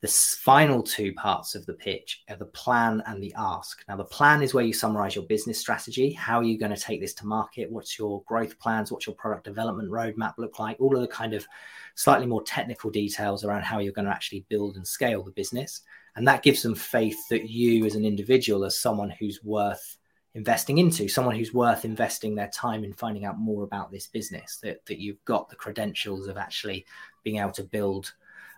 [0.00, 3.82] the final two parts of the pitch are the plan and the ask.
[3.88, 6.12] Now, the plan is where you summarize your business strategy.
[6.12, 7.72] How are you going to take this to market?
[7.72, 8.92] What's your growth plans?
[8.92, 10.76] What's your product development roadmap look like?
[10.78, 11.46] All of the kind of
[11.94, 15.80] slightly more technical details around how you're going to actually build and scale the business.
[16.16, 19.96] And that gives them faith that you, as an individual, as someone who's worth
[20.34, 24.58] investing into, someone who's worth investing their time in finding out more about this business,
[24.62, 26.86] that, that you've got the credentials of actually
[27.22, 28.12] being able to build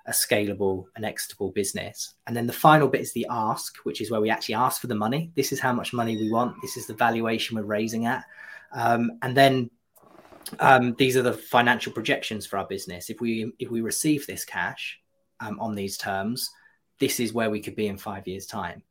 [0.06, 2.14] a scalable and exitable business.
[2.26, 4.86] And then the final bit is the ask, which is where we actually ask for
[4.86, 5.32] the money.
[5.34, 6.60] This is how much money we want.
[6.62, 8.24] This is the valuation we're raising at.
[8.72, 9.70] Um, and then
[10.60, 13.10] um, these are the financial projections for our business.
[13.10, 15.00] If we if we receive this cash
[15.40, 16.50] um, on these terms,
[16.98, 18.82] this is where we could be in five years' time.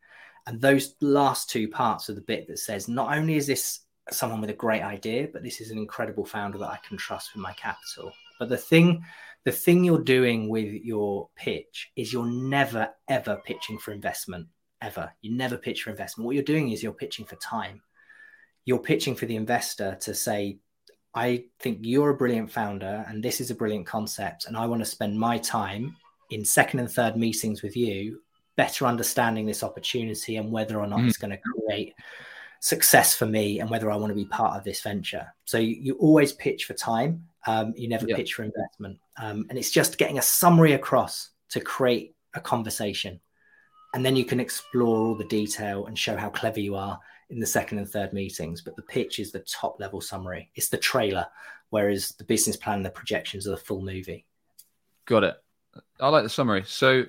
[0.47, 3.79] And those last two parts of the bit that says not only is this
[4.11, 7.33] someone with a great idea, but this is an incredible founder that I can trust
[7.33, 8.11] with my capital.
[8.39, 9.03] But the thing
[9.45, 14.47] the thing you're doing with your pitch is you're never ever pitching for investment
[14.81, 17.81] ever you never pitch for investment what you're doing is you're pitching for time
[18.65, 20.57] you're pitching for the investor to say
[21.13, 24.81] i think you're a brilliant founder and this is a brilliant concept and i want
[24.81, 25.95] to spend my time
[26.29, 28.21] in second and third meetings with you
[28.55, 31.07] better understanding this opportunity and whether or not mm.
[31.07, 31.93] it's going to create
[32.61, 35.75] success for me and whether i want to be part of this venture so you,
[35.79, 38.99] you always pitch for time um, you never pitch for investment.
[39.17, 43.19] Um, and it's just getting a summary across to create a conversation.
[43.93, 47.39] And then you can explore all the detail and show how clever you are in
[47.39, 48.61] the second and third meetings.
[48.61, 51.27] But the pitch is the top level summary, it's the trailer,
[51.69, 54.25] whereas the business plan and the projections are the full movie.
[55.05, 55.35] Got it.
[55.99, 56.63] I like the summary.
[56.65, 57.03] So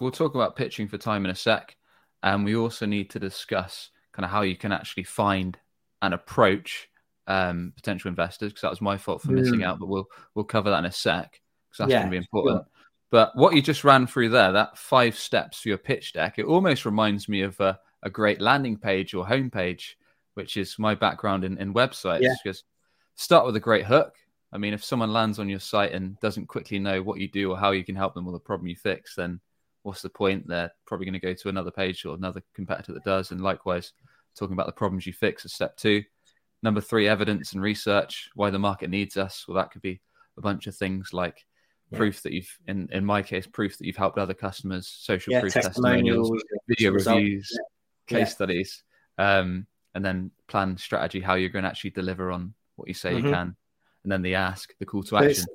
[0.00, 1.76] we'll talk about pitching for time in a sec.
[2.22, 5.58] And we also need to discuss kind of how you can actually find
[6.02, 6.88] an approach
[7.26, 9.40] um, potential investors because that was my fault for mm.
[9.40, 9.78] missing out.
[9.78, 12.56] But we'll we'll cover that in a sec because that's yeah, going to be important.
[12.58, 12.66] Sure.
[13.10, 16.46] But what you just ran through there, that five steps for your pitch deck, it
[16.46, 19.94] almost reminds me of a, a great landing page or homepage,
[20.34, 22.22] which is my background in, in websites.
[22.22, 22.34] Yeah.
[22.42, 22.64] Because
[23.14, 24.14] start with a great hook.
[24.54, 27.50] I mean, if someone lands on your site and doesn't quickly know what you do
[27.50, 29.40] or how you can help them with the problem you fix, then
[29.82, 30.46] what's the point?
[30.46, 33.32] They're probably going to go to another page or another competitor that does.
[33.32, 33.92] And likewise,
[34.38, 36.04] talking about the problems you fix is step two.
[36.62, 39.44] Number three, evidence and research, why the market needs us.
[39.48, 40.00] Well, that could be
[40.38, 41.44] a bunch of things like
[41.90, 41.98] yeah.
[41.98, 45.40] proof that you've, in, in my case, proof that you've helped other customers, social yeah,
[45.40, 47.50] proof testimonials, testimonials video reviews,
[48.08, 48.18] yeah.
[48.18, 48.84] case studies,
[49.18, 53.14] um, and then plan strategy, how you're going to actually deliver on what you say
[53.14, 53.26] mm-hmm.
[53.26, 53.56] you can.
[54.04, 55.30] And then the ask, the call to action.
[55.30, 55.46] It's,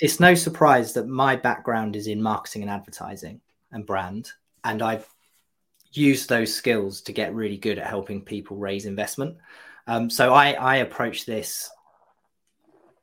[0.00, 3.40] it's no surprise that my background is in marketing and advertising
[3.70, 4.30] and brand.
[4.64, 5.08] And I've
[5.92, 9.36] used those skills to get really good at helping people raise investment.
[9.86, 11.70] Um, so I, I approach this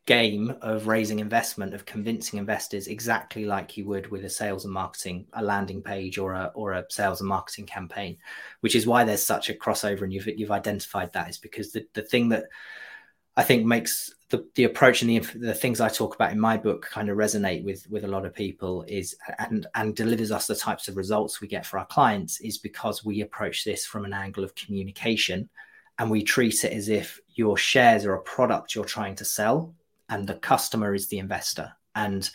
[0.06, 4.74] game of raising investment, of convincing investors exactly like you would with a sales and
[4.74, 8.18] marketing, a landing page or a or a sales and marketing campaign,
[8.60, 11.86] which is why there's such a crossover and you've you've identified that is because the,
[11.94, 12.46] the thing that
[13.38, 16.58] I think makes the, the approach and the, the things I talk about in my
[16.58, 20.48] book kind of resonate with with a lot of people is and and delivers us
[20.48, 24.06] the types of results we get for our clients is because we approach this from
[24.06, 25.50] an angle of communication
[26.00, 29.74] and we treat it as if your shares are a product you're trying to sell
[30.10, 31.72] and the customer is the investor.
[31.96, 32.30] And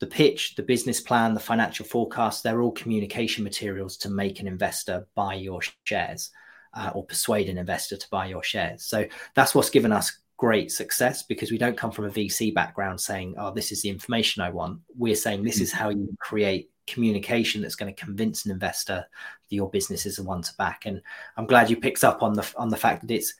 [0.00, 4.48] the pitch the business plan the financial forecast they're all communication materials to make an
[4.48, 6.30] investor buy your shares
[6.74, 8.84] uh, or persuade an investor to buy your shares.
[8.84, 13.00] So that's what's given us great success because we don't come from a vc background
[13.00, 15.76] saying oh this is the information i want we're saying this is mm.
[15.76, 19.06] how you create communication that's going to convince an investor
[19.48, 20.86] that your business is the one to back.
[20.86, 21.00] And
[21.36, 23.34] I'm glad you picked up on the on the fact that it's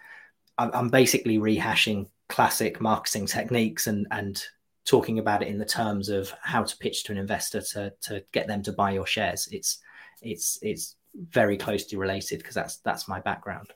[0.57, 4.42] I'm basically rehashing classic marketing techniques and and
[4.85, 8.22] talking about it in the terms of how to pitch to an investor to to
[8.33, 9.48] get them to buy your shares.
[9.50, 9.78] It's
[10.22, 10.96] it's it's
[11.30, 13.72] very closely related because that's that's my background.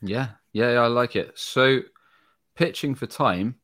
[0.00, 1.32] Yeah, yeah, I like it.
[1.34, 1.80] So
[2.54, 3.56] pitching for time,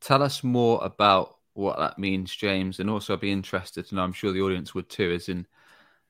[0.00, 4.02] tell us more about what that means, James, and also I'd be interested to know.
[4.02, 5.10] I'm sure the audience would too.
[5.10, 5.46] Is in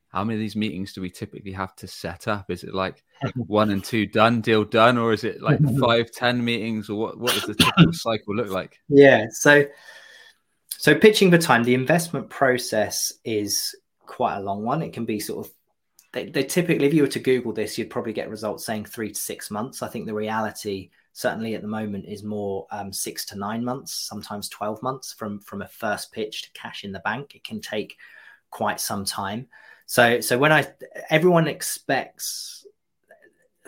[0.09, 2.51] how many of these meetings do we typically have to set up?
[2.51, 3.03] Is it like
[3.37, 7.19] one and two done, deal done, or is it like five, ten meetings, or what?
[7.19, 8.79] What does the typical cycle look like?
[8.89, 9.65] Yeah, so
[10.69, 14.83] so pitching for time, the investment process is quite a long one.
[14.83, 15.53] It can be sort of
[16.13, 19.11] they, they typically, if you were to Google this, you'd probably get results saying three
[19.11, 19.83] to six months.
[19.83, 23.93] I think the reality, certainly at the moment, is more um, six to nine months,
[23.93, 27.35] sometimes twelve months from from a first pitch to cash in the bank.
[27.35, 27.97] It can take
[28.51, 29.49] quite some time.
[29.87, 30.69] So so when I
[31.11, 32.65] everyone expects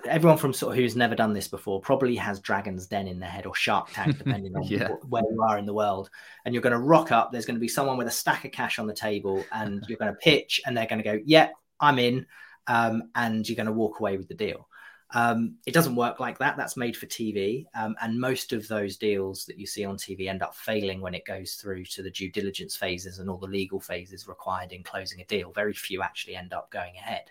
[0.07, 3.29] everyone from sort of who's never done this before probably has Dragon's Den in their
[3.29, 4.91] head or Shark Tank, depending on yeah.
[5.09, 6.09] where you are in the world.
[6.45, 7.33] And you're going to rock up.
[7.33, 9.99] There's going to be someone with a stack of cash on the table, and you're
[9.99, 11.49] going to pitch, and they're going to go, "Yeah,
[11.81, 12.27] I'm in,"
[12.69, 14.69] um, and you're going to walk away with the deal.
[15.13, 16.57] Um, it doesn't work like that.
[16.57, 17.67] That's made for TV.
[17.75, 21.15] Um, and most of those deals that you see on TV end up failing when
[21.15, 24.83] it goes through to the due diligence phases and all the legal phases required in
[24.83, 25.53] closing a deal.
[25.53, 27.25] Very few actually end up going ahead.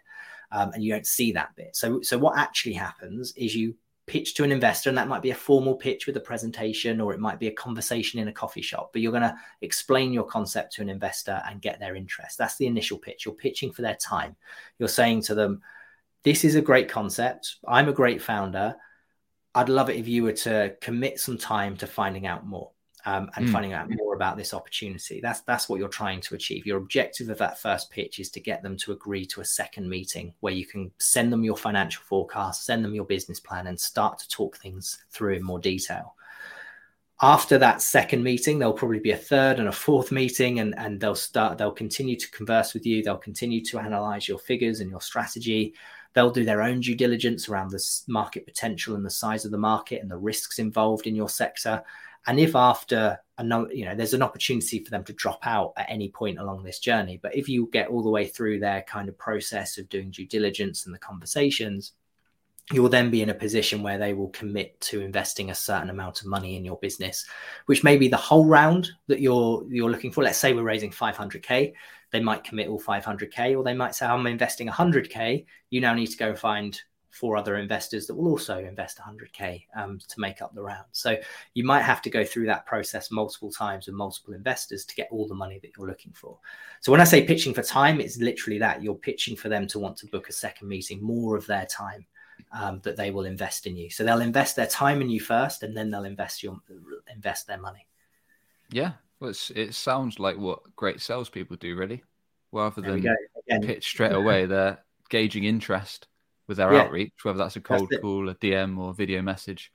[0.52, 1.76] Um, and you don't see that bit.
[1.76, 3.76] So, so what actually happens is you
[4.08, 7.14] pitch to an investor, and that might be a formal pitch with a presentation, or
[7.14, 8.90] it might be a conversation in a coffee shop.
[8.92, 12.38] But you're going to explain your concept to an investor and get their interest.
[12.38, 13.26] That's the initial pitch.
[13.26, 14.36] You're pitching for their time.
[14.80, 15.62] You're saying to them,
[16.24, 17.56] this is a great concept.
[17.68, 18.76] I'm a great founder.
[19.56, 22.72] I'd love it if you were to commit some time to finding out more
[23.06, 23.52] um, and mm.
[23.52, 25.20] finding out more about this opportunity.
[25.22, 26.66] That's that's what you're trying to achieve.
[26.66, 29.90] Your objective of that first pitch is to get them to agree to a second
[29.90, 33.80] meeting where you can send them your financial forecast, send them your business plan, and
[33.80, 36.16] start to talk things through in more detail.
[37.22, 41.02] After that second meeting, there'll probably be a third and a fourth meeting, and, and
[41.02, 44.90] they'll start, they'll continue to converse with you, they'll continue to analyze your figures and
[44.90, 45.74] your strategy
[46.14, 49.58] They'll do their own due diligence around the market potential and the size of the
[49.58, 51.84] market and the risks involved in your sector.
[52.28, 55.74] And if after a number, you know, there's an opportunity for them to drop out
[55.78, 57.20] at any point along this journey.
[57.22, 60.28] But if you get all the way through their kind of process of doing due
[60.28, 61.94] diligence and the conversations,
[62.72, 65.90] you will then be in a position where they will commit to investing a certain
[65.90, 67.26] amount of money in your business,
[67.66, 70.24] which may be the whole round that you're you're looking for.
[70.24, 71.74] Let's say we're raising 500k
[72.12, 76.08] they might commit all 500k or they might say i'm investing 100k you now need
[76.08, 80.54] to go find four other investors that will also invest 100k um, to make up
[80.54, 80.86] the round.
[80.92, 81.18] So
[81.54, 85.10] you might have to go through that process multiple times with multiple investors to get
[85.12, 86.38] all the money that you're looking for.
[86.82, 88.84] So when i say pitching for time it's literally that.
[88.84, 92.06] You're pitching for them to want to book a second meeting more of their time
[92.52, 93.90] um, that they will invest in you.
[93.90, 96.60] So they'll invest their time in you first and then they'll invest your
[97.14, 97.88] invest their money.
[98.72, 102.04] Yeah well, it sounds like what great salespeople do, really.
[102.52, 103.06] Rather than
[103.62, 104.80] pitch straight away, they're
[105.10, 106.08] gauging interest
[106.48, 106.82] with their yeah.
[106.82, 109.72] outreach, whether that's a cold that's call, a DM, or video message.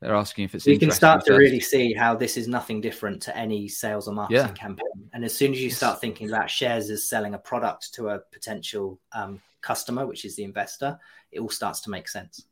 [0.00, 0.66] They're asking if it's.
[0.66, 4.14] You can start to really see how this is nothing different to any sales or
[4.14, 4.52] marketing yeah.
[4.52, 5.10] campaign.
[5.12, 8.20] And as soon as you start thinking about shares as selling a product to a
[8.32, 10.98] potential um, customer, which is the investor,
[11.32, 12.44] it all starts to make sense.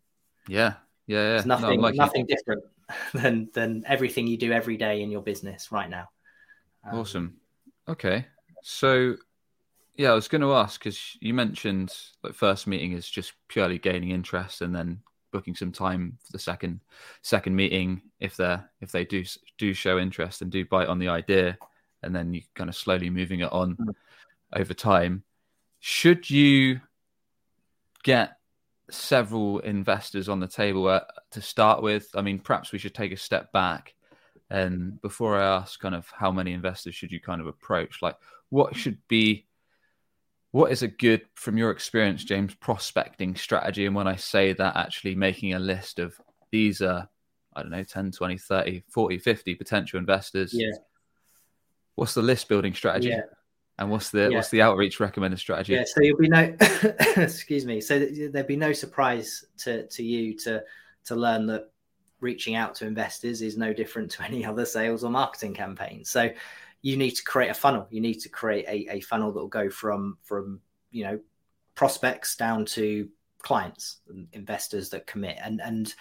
[0.48, 0.74] Yeah,
[1.07, 1.37] yeah, yeah.
[1.37, 2.64] It's nothing, no, like nothing different
[3.14, 6.09] than than everything you do every day in your business right now.
[6.85, 7.37] Um, awesome.
[7.88, 8.27] Okay,
[8.62, 9.16] so
[9.96, 13.79] yeah, I was going to ask because you mentioned like first meeting is just purely
[13.79, 15.01] gaining interest, and then
[15.33, 16.81] booking some time for the second
[17.22, 19.25] second meeting if they if they do
[19.59, 21.59] do show interest and do bite on the idea,
[22.03, 23.94] and then you kind of slowly moving it on mm.
[24.55, 25.22] over time.
[25.81, 26.81] Should you
[28.03, 28.36] get
[28.90, 31.01] several investors on the table uh,
[31.33, 32.09] to start with.
[32.14, 33.94] I mean, perhaps we should take a step back.
[34.49, 38.01] And before I ask, kind of, how many investors should you kind of approach?
[38.01, 38.16] Like,
[38.49, 39.46] what should be,
[40.53, 43.87] what is a good, from your experience, James, prospecting strategy?
[43.87, 46.20] And when I say that, actually making a list of
[46.53, 47.09] these are,
[47.55, 50.53] I don't know, 10, 20, 30, 40, 50 potential investors.
[50.55, 50.70] Yeah.
[51.96, 53.09] What's the list building strategy?
[53.09, 53.22] Yeah.
[53.78, 54.36] And what's the yeah.
[54.36, 55.74] what's the outreach recommended strategy?
[55.74, 56.54] Yeah, so you'll be no,
[57.16, 57.80] excuse me.
[57.80, 60.62] So there'd be no surprise to to you to
[61.04, 61.70] to learn that
[62.20, 66.04] reaching out to investors is no different to any other sales or marketing campaign.
[66.04, 66.30] So
[66.82, 67.86] you need to create a funnel.
[67.90, 70.60] You need to create a, a funnel that will go from from
[70.90, 71.20] you know
[71.74, 73.08] prospects down to
[73.42, 75.94] clients and investors that commit and and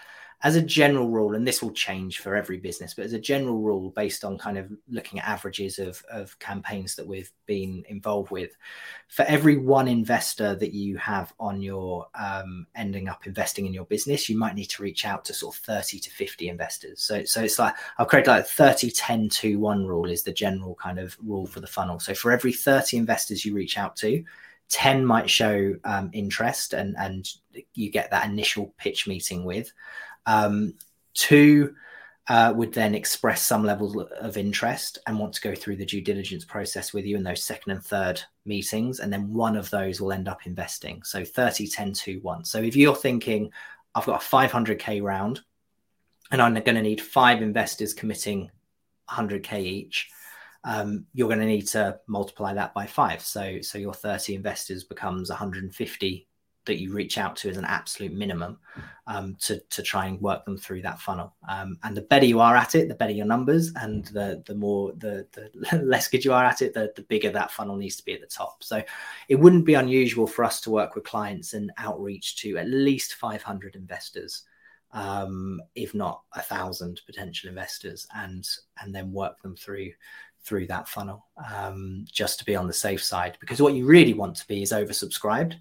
[0.43, 3.59] as a general rule, and this will change for every business, but as a general
[3.59, 8.31] rule, based on kind of looking at averages of, of campaigns that we've been involved
[8.31, 8.51] with,
[9.07, 13.85] for every one investor that you have on your um, ending up investing in your
[13.85, 17.01] business, you might need to reach out to sort of 30 to 50 investors.
[17.01, 20.75] So, so it's like I'll create like 30, 10 to 1 rule is the general
[20.75, 21.99] kind of rule for the funnel.
[21.99, 24.23] So for every 30 investors you reach out to,
[24.69, 27.29] 10 might show um, interest and, and
[27.73, 29.71] you get that initial pitch meeting with.
[30.25, 30.73] Um,
[31.13, 31.75] two,
[32.27, 36.01] uh, would then express some level of interest and want to go through the due
[36.01, 38.99] diligence process with you in those second and third meetings.
[38.99, 41.03] And then one of those will end up investing.
[41.03, 42.45] So 30, 10, 2, 1.
[42.45, 43.51] So if you're thinking,
[43.93, 45.41] I've got a 500K round
[46.31, 48.49] and I'm going to need five investors committing
[49.09, 50.09] 100K each,
[50.63, 53.21] um, you're going to need to multiply that by five.
[53.21, 56.27] So, so your 30 investors becomes 150
[56.65, 58.57] that you reach out to as an absolute minimum
[59.07, 61.35] um, to, to try and work them through that funnel.
[61.47, 64.55] Um, and the better you are at it, the better your numbers, and the the
[64.55, 67.95] more the, the less good you are at it, the, the bigger that funnel needs
[67.97, 68.63] to be at the top.
[68.63, 68.81] So
[69.29, 73.15] it wouldn't be unusual for us to work with clients and outreach to at least
[73.15, 74.43] 500 investors.
[74.91, 78.47] Um, if not a thousand potential investors, and
[78.81, 79.91] and then work them through
[80.45, 83.35] through that funnel um, just to be on the safe side.
[83.39, 85.55] Because what you really want to be is oversubscribed.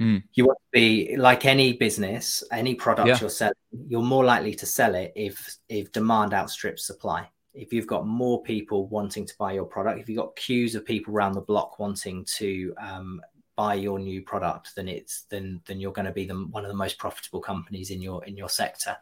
[0.00, 0.22] Mm.
[0.34, 3.18] You want to be like any business, any product yeah.
[3.20, 3.54] you're selling,
[3.88, 7.28] you're more likely to sell it if if demand outstrips supply.
[7.52, 10.84] If you've got more people wanting to buy your product, if you've got queues of
[10.84, 13.20] people around the block wanting to um,
[13.56, 16.70] buy your new product, then it's then then you're going to be the, one of
[16.70, 18.96] the most profitable companies in your in your sector.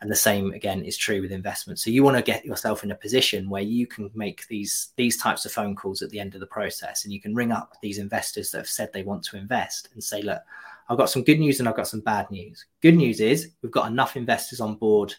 [0.00, 1.78] And the same again is true with investment.
[1.78, 5.16] So you want to get yourself in a position where you can make these these
[5.16, 7.74] types of phone calls at the end of the process, and you can ring up
[7.82, 10.42] these investors that have said they want to invest and say, look,
[10.88, 12.66] I've got some good news and I've got some bad news.
[12.82, 15.14] Good news is we've got enough investors on board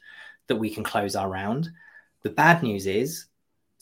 [0.48, 1.70] that we can close our round.
[2.22, 3.26] The bad news is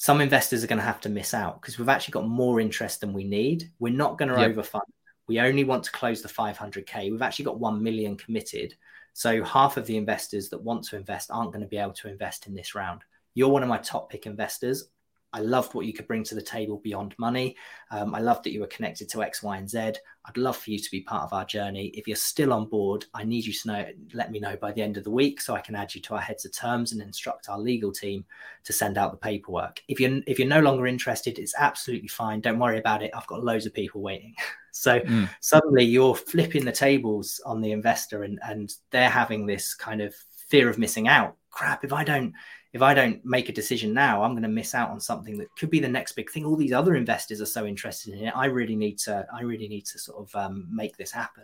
[0.04, 3.00] some investors are going to have to miss out because we've actually got more interest
[3.00, 3.72] than we need.
[3.80, 4.54] We're not going to yep.
[4.54, 4.82] overfund.
[5.30, 7.10] We only want to close the 500k.
[7.10, 8.76] We've actually got 1 million committed.
[9.14, 12.10] So half of the investors that want to invest aren't going to be able to
[12.10, 13.00] invest in this round.
[13.34, 14.90] You're one of my top pick investors.
[15.34, 17.56] I loved what you could bring to the table beyond money.
[17.90, 19.94] Um, I loved that you were connected to X, Y, and Z.
[20.26, 21.88] I'd love for you to be part of our journey.
[21.88, 24.82] If you're still on board, I need you to know, let me know by the
[24.82, 27.02] end of the week so I can add you to our heads of terms and
[27.02, 28.24] instruct our legal team
[28.64, 29.82] to send out the paperwork.
[29.88, 32.40] If you're if you're no longer interested, it's absolutely fine.
[32.40, 33.12] Don't worry about it.
[33.16, 34.36] I've got loads of people waiting.
[34.72, 35.30] so mm.
[35.42, 40.16] suddenly you're flipping the tables on the investor and and they're having this kind of
[40.48, 41.36] fear of missing out.
[41.50, 42.34] Crap, if I don't
[42.74, 45.56] if I don't make a decision now, I'm going to miss out on something that
[45.56, 46.44] could be the next big thing.
[46.44, 48.34] All these other investors are so interested in it.
[48.36, 51.44] I really need to, I really need to sort of um, make this happen,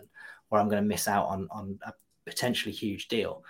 [0.50, 1.92] or I'm going to miss out on on a
[2.26, 3.44] potentially huge deal.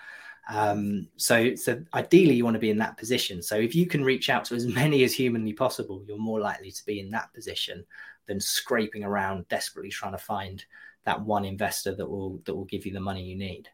[0.51, 3.43] Um, so, so ideally, you want to be in that position.
[3.43, 6.71] So, if you can reach out to as many as humanly possible, you're more likely
[6.71, 7.85] to be in that position
[8.27, 10.65] than scraping around desperately trying to find
[11.05, 13.69] that one investor that will that will give you the money you need.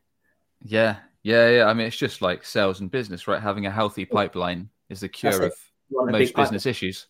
[0.62, 1.64] Yeah, yeah, yeah.
[1.64, 3.40] I mean, it's just like sales and business, right?
[3.40, 5.54] Having a healthy pipeline is the cure of
[5.90, 6.70] most business pipeline.
[6.70, 7.06] issues.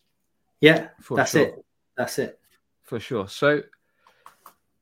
[0.60, 1.42] Yeah, that's sure.
[1.42, 1.64] it.
[1.96, 2.38] That's it.
[2.82, 3.28] For sure.
[3.28, 3.62] So,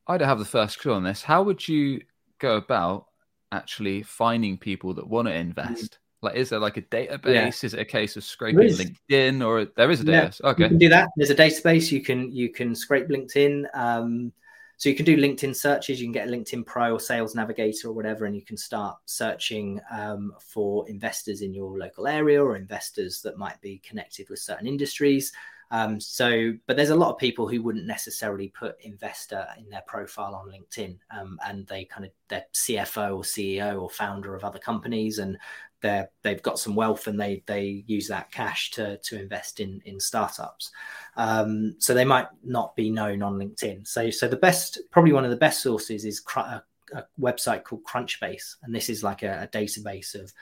[0.07, 1.21] I don't have the first clue on this.
[1.21, 2.01] How would you
[2.39, 3.07] go about
[3.51, 5.93] actually finding people that want to invest?
[5.93, 5.97] Mm.
[6.21, 7.33] Like, is there like a database?
[7.33, 7.47] Yeah.
[7.47, 10.41] Is it a case of scraping LinkedIn, or there is a database?
[10.43, 11.09] Okay, you can do that.
[11.17, 11.91] There's a database.
[11.91, 13.65] You can you can scrape LinkedIn.
[13.73, 14.31] Um,
[14.77, 15.99] so you can do LinkedIn searches.
[15.99, 18.97] You can get a LinkedIn Pro or Sales Navigator or whatever, and you can start
[19.05, 24.39] searching um, for investors in your local area or investors that might be connected with
[24.39, 25.31] certain industries.
[25.71, 29.83] Um, so, but there's a lot of people who wouldn't necessarily put investor in their
[29.87, 34.43] profile on LinkedIn, um, and they kind of they're CFO or CEO or founder of
[34.43, 35.37] other companies, and
[35.85, 39.81] they're they've got some wealth and they they use that cash to to invest in
[39.85, 40.71] in startups.
[41.15, 43.87] Um, so they might not be known on LinkedIn.
[43.87, 46.63] So so the best probably one of the best sources is a,
[46.93, 50.33] a website called Crunchbase, and this is like a, a database of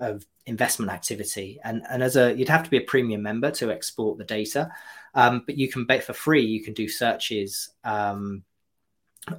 [0.00, 1.58] of investment activity.
[1.64, 4.70] And and as a you'd have to be a premium member to export the data,
[5.14, 6.44] um, but you can bet for free.
[6.44, 7.70] You can do searches.
[7.84, 8.44] Um,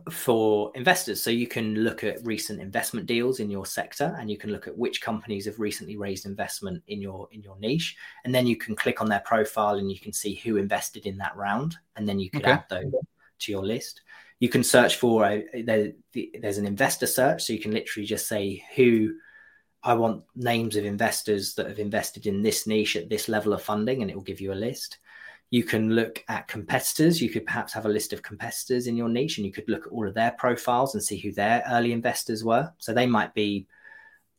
[0.09, 1.21] for investors.
[1.21, 4.67] So you can look at recent investment deals in your sector and you can look
[4.67, 7.95] at which companies have recently raised investment in your in your niche.
[8.23, 11.17] And then you can click on their profile and you can see who invested in
[11.17, 11.77] that round.
[11.95, 12.51] And then you can okay.
[12.51, 12.93] add those
[13.39, 14.01] to your list.
[14.39, 15.91] You can search for a there,
[16.39, 17.43] there's an investor search.
[17.43, 19.15] So you can literally just say who
[19.83, 23.63] I want names of investors that have invested in this niche at this level of
[23.63, 24.99] funding, and it will give you a list.
[25.51, 27.21] You can look at competitors.
[27.21, 29.85] You could perhaps have a list of competitors in your niche and you could look
[29.85, 32.71] at all of their profiles and see who their early investors were.
[32.77, 33.67] So they might be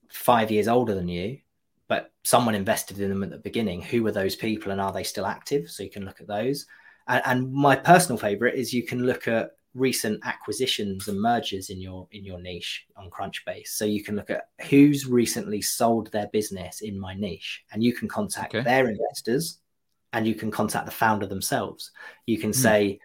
[0.08, 1.38] five years older than you,
[1.86, 3.82] but someone invested in them at the beginning.
[3.82, 5.70] Who were those people and are they still active?
[5.70, 6.66] So you can look at those.
[7.06, 11.80] And, and my personal favorite is you can look at recent acquisitions and mergers in
[11.80, 16.26] your in your niche on crunchbase so you can look at who's recently sold their
[16.26, 18.62] business in my niche and you can contact okay.
[18.62, 19.60] their investors
[20.12, 21.90] and you can contact the founder themselves.
[22.26, 22.54] You can mm.
[22.54, 23.00] say,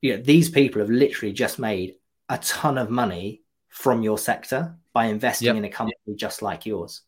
[0.00, 1.94] you know, these people have literally just made
[2.28, 5.56] a ton of money from your sector by investing yep.
[5.56, 7.02] in a company just like yours.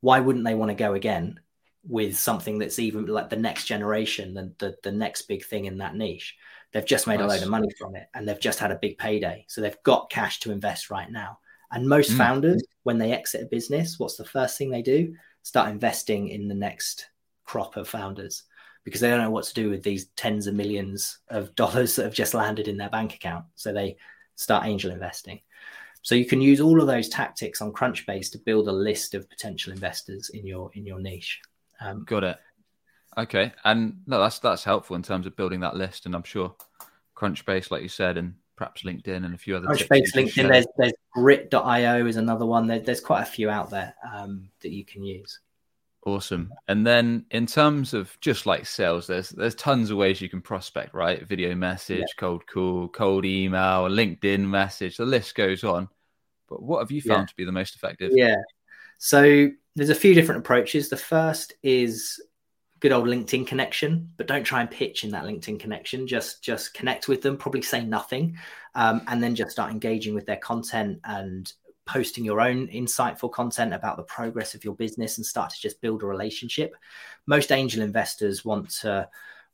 [0.00, 1.40] why wouldn't they want to go again
[1.84, 5.78] with something that's even like the next generation, the, the, the next big thing in
[5.78, 6.36] that niche?
[6.72, 7.30] They've just made nice.
[7.30, 9.44] a load of money from it and they've just had a big payday.
[9.48, 11.38] So they've got cash to invest right now.
[11.70, 12.18] And most mm.
[12.18, 15.14] founders, when they exit a business, what's the first thing they do?
[15.42, 17.08] Start investing in the next
[17.44, 18.44] crop of founders
[18.84, 22.04] because they don't know what to do with these tens of millions of dollars that
[22.04, 23.44] have just landed in their bank account.
[23.54, 23.96] So they
[24.36, 25.40] start angel investing.
[26.02, 29.30] So you can use all of those tactics on Crunchbase to build a list of
[29.30, 31.40] potential investors in your in your niche.
[31.80, 32.38] Um, Got it.
[33.16, 36.54] Okay, and no, that's that's helpful in terms of building that list, and I'm sure
[37.14, 39.66] Crunchbase, like you said, and perhaps LinkedIn and a few other.
[39.66, 40.48] Crunchbase, LinkedIn.
[40.48, 42.66] There's there's Grit.io is another one.
[42.66, 45.38] There, there's quite a few out there um, that you can use.
[46.04, 46.52] Awesome.
[46.66, 50.42] And then in terms of just like sales, there's there's tons of ways you can
[50.42, 51.26] prospect, right?
[51.26, 52.18] Video message, yeah.
[52.18, 55.88] cold call, cold email, LinkedIn message, the list goes on.
[56.48, 57.26] But what have you found yeah.
[57.26, 58.10] to be the most effective?
[58.14, 58.36] Yeah.
[58.98, 60.88] So there's a few different approaches.
[60.88, 62.20] The first is
[62.80, 66.08] good old LinkedIn connection, but don't try and pitch in that LinkedIn connection.
[66.08, 68.36] Just just connect with them, probably say nothing,
[68.74, 71.52] um, and then just start engaging with their content and
[71.86, 75.80] posting your own insightful content about the progress of your business and start to just
[75.80, 76.74] build a relationship.
[77.26, 79.08] Most angel investors want to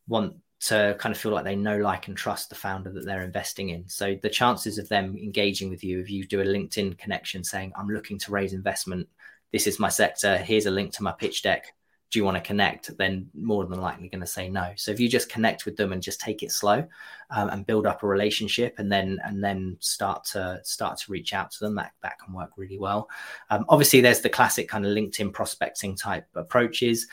[0.06, 3.22] want to kind of feel like they know, like, and trust the founder that they're
[3.22, 3.88] investing in.
[3.88, 7.72] So the chances of them engaging with you, if you do a LinkedIn connection saying,
[7.76, 9.08] I'm looking to raise investment,
[9.52, 11.72] this is my sector, here's a link to my pitch deck,
[12.10, 14.72] do you want to connect then more than likely going to say no.
[14.76, 16.86] So if you just connect with them and just take it slow
[17.30, 21.34] um, and build up a relationship and then and then start to start to reach
[21.34, 23.10] out to them that that can work really well.
[23.50, 27.06] Um, obviously there's the classic kind of linkedin prospecting type approaches.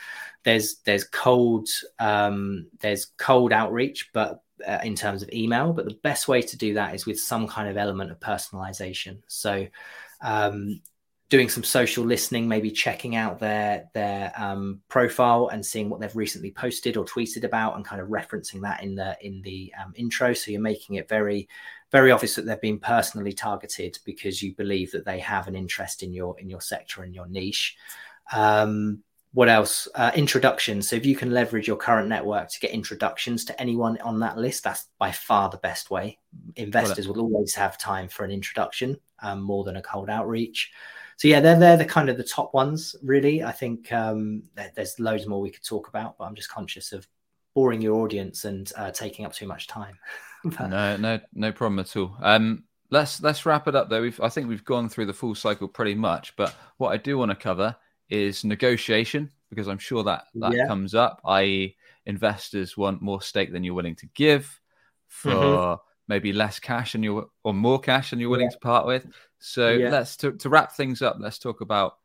[0.44, 1.68] There's there's cold
[1.98, 6.56] um, there's cold outreach but uh, in terms of email but the best way to
[6.56, 9.18] do that is with some kind of element of personalization.
[9.26, 9.66] So
[10.22, 10.80] um,
[11.28, 16.14] doing some social listening, maybe checking out their their um, profile and seeing what they've
[16.14, 19.92] recently posted or tweeted about, and kind of referencing that in the in the um,
[19.96, 20.32] intro.
[20.34, 21.48] So you're making it very
[21.90, 26.02] very obvious that they've been personally targeted because you believe that they have an interest
[26.02, 27.76] in your in your sector and your niche.
[28.32, 29.02] Um,
[29.32, 29.86] what else?
[29.94, 30.88] Uh, introductions.
[30.88, 34.38] So if you can leverage your current network to get introductions to anyone on that
[34.38, 36.18] list, that's by far the best way.
[36.54, 40.72] Investors will always have time for an introduction um, more than a cold outreach
[41.16, 43.42] so yeah, they're they're the kind of the top ones, really.
[43.42, 44.42] I think um,
[44.74, 47.08] there's loads more we could talk about, but I'm just conscious of
[47.54, 49.98] boring your audience and uh, taking up too much time.
[50.60, 52.14] no, no, no problem at all.
[52.20, 54.02] Um, let's let's wrap it up though.
[54.02, 57.16] We've I think we've gone through the full cycle pretty much, but what I do
[57.16, 57.74] want to cover
[58.10, 60.66] is negotiation because I'm sure that that yeah.
[60.66, 61.22] comes up.
[61.24, 64.60] I.e., investors want more stake than you're willing to give
[65.08, 65.85] for mm-hmm.
[66.08, 68.50] Maybe less cash and you or more cash than you're willing yeah.
[68.50, 69.06] to part with.
[69.38, 69.90] So yeah.
[69.90, 71.16] let's to, to wrap things up.
[71.20, 71.96] Let's talk about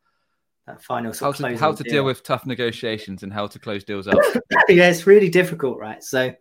[0.66, 4.06] that final how to, how to deal with tough negotiations and how to close deals
[4.06, 4.18] up.
[4.68, 6.02] yeah, it's really difficult, right?
[6.02, 6.34] So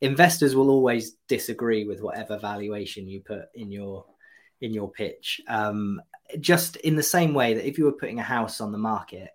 [0.00, 4.04] investors will always disagree with whatever valuation you put in your
[4.60, 5.40] in your pitch.
[5.48, 6.02] Um,
[6.38, 9.30] just in the same way that if you were putting a house on the market,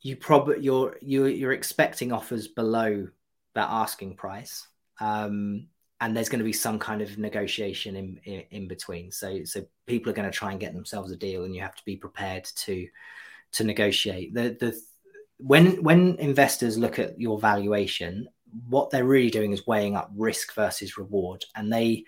[0.00, 3.08] you probably you're you're you're expecting offers below
[3.54, 4.66] that asking price.
[5.00, 5.68] Um,
[6.04, 9.10] and there's going to be some kind of negotiation in, in, in between.
[9.10, 11.74] So so people are going to try and get themselves a deal, and you have
[11.76, 12.86] to be prepared to
[13.52, 14.34] to negotiate.
[14.34, 14.78] The the
[15.38, 18.28] when when investors look at your valuation,
[18.68, 22.04] what they're really doing is weighing up risk versus reward, and they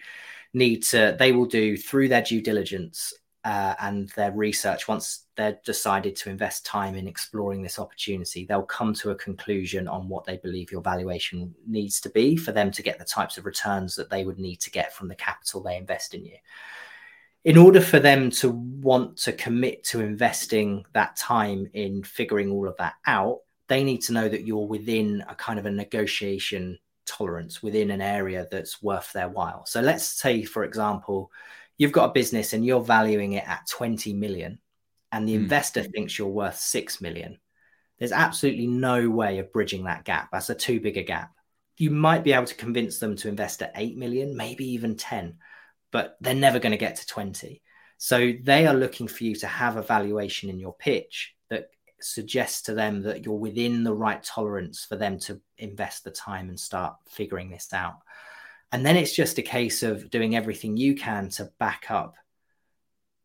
[0.53, 3.15] need to they will do through their due diligence
[3.47, 8.63] uh, and their research, once they've decided to invest time in exploring this opportunity, they'll
[8.63, 12.73] come to a conclusion on what they believe your valuation needs to be for them
[12.73, 15.63] to get the types of returns that they would need to get from the capital
[15.63, 16.35] they invest in you.
[17.45, 22.67] In order for them to want to commit to investing that time in figuring all
[22.67, 26.81] of that out, they need to know that you're within a kind of a negotiation
[27.05, 29.65] tolerance within an area that's worth their while.
[29.67, 31.31] So let's say, for example,
[31.79, 34.59] you've got a business and you're valuing it at 20 million
[35.13, 35.37] and the mm.
[35.37, 37.39] investor thinks you're worth 6 million
[37.99, 40.29] there's absolutely no way of bridging that gap.
[40.31, 41.33] That's a too big a gap.
[41.79, 45.37] You might be able to convince them to invest at 8 million maybe even 10
[45.93, 47.63] but they're never going to get to 20
[47.99, 51.69] so they are looking for you to have a valuation in your pitch that
[52.01, 56.49] suggests to them that you're within the right tolerance for them to invest the time
[56.49, 57.97] and start figuring this out
[58.73, 62.17] and then it's just a case of doing everything you can to back up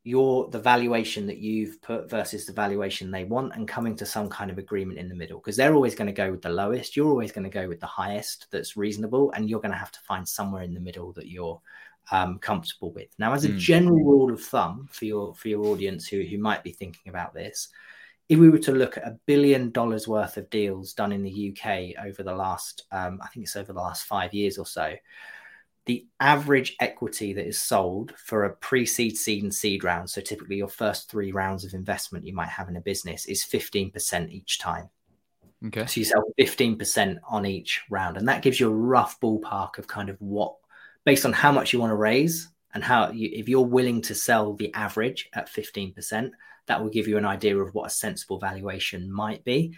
[0.04, 4.28] your the valuation that you've put versus the valuation they want and coming to some
[4.28, 6.96] kind of agreement in the middle because they're always going to go with the lowest
[6.96, 9.92] you're always going to go with the highest that's reasonable and you're going to have
[9.92, 11.62] to find somewhere in the middle that you're
[12.10, 13.10] um, comfortable with.
[13.20, 13.58] Now, as a mm.
[13.58, 17.34] general rule of thumb for your for your audience who who might be thinking about
[17.34, 17.70] this,
[18.32, 21.52] if we were to look at a billion dollars worth of deals done in the
[21.52, 24.94] UK over the last, um, I think it's over the last five years or so,
[25.86, 30.56] the average equity that is sold for a pre-seed, seed, and seed round, so typically
[30.56, 34.60] your first three rounds of investment you might have in a business, is 15% each
[34.60, 34.90] time.
[35.68, 35.86] Okay.
[35.86, 38.16] So you sell 15% on each round.
[38.16, 40.56] And that gives you a rough ballpark of kind of what,
[41.04, 44.16] based on how much you want to raise and how, you, if you're willing to
[44.16, 46.32] sell the average at 15%,
[46.68, 49.76] that will give you an idea of what a sensible valuation might be.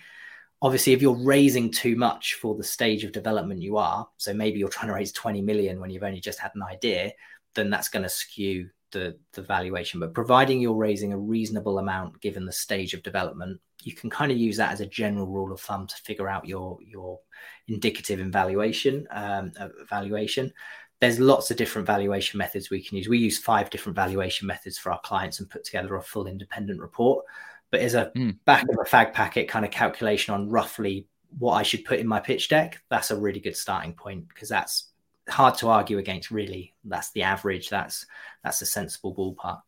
[0.62, 4.60] Obviously, if you're raising too much for the stage of development you are, so maybe
[4.60, 7.12] you're trying to raise 20 million when you've only just had an idea,
[7.56, 10.00] then that's going to skew the, the valuation.
[10.00, 14.32] But providing you're raising a reasonable amount given the stage of development, you can kind
[14.32, 17.20] of use that as a general rule of thumb to figure out your your
[17.68, 19.51] indicative evaluation um,
[19.89, 20.51] valuation.
[20.99, 23.09] There's lots of different valuation methods we can use.
[23.09, 26.80] We use five different valuation methods for our clients and put together a full independent
[26.80, 27.26] report.
[27.72, 28.38] But as a mm.
[28.45, 31.07] back of a fag packet kind of calculation on roughly
[31.39, 34.47] what I should put in my pitch deck, that's a really good starting point because
[34.47, 34.91] that's
[35.28, 36.32] hard to argue against.
[36.32, 37.70] Really, that's the average.
[37.70, 38.05] That's
[38.43, 39.61] that's a sensible ballpark.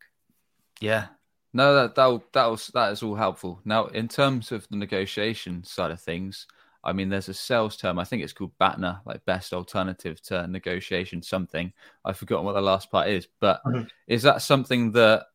[0.79, 1.07] Yeah,
[1.53, 3.59] no, that that that was that is all helpful.
[3.65, 6.47] Now, in terms of the negotiation side of things,
[6.86, 7.99] I mean, there's a sales term.
[7.99, 11.73] I think it's called BATNA, like best alternative to negotiation something.
[12.03, 13.83] I've forgotten what the last part is, but mm-hmm.
[14.07, 15.25] is that something that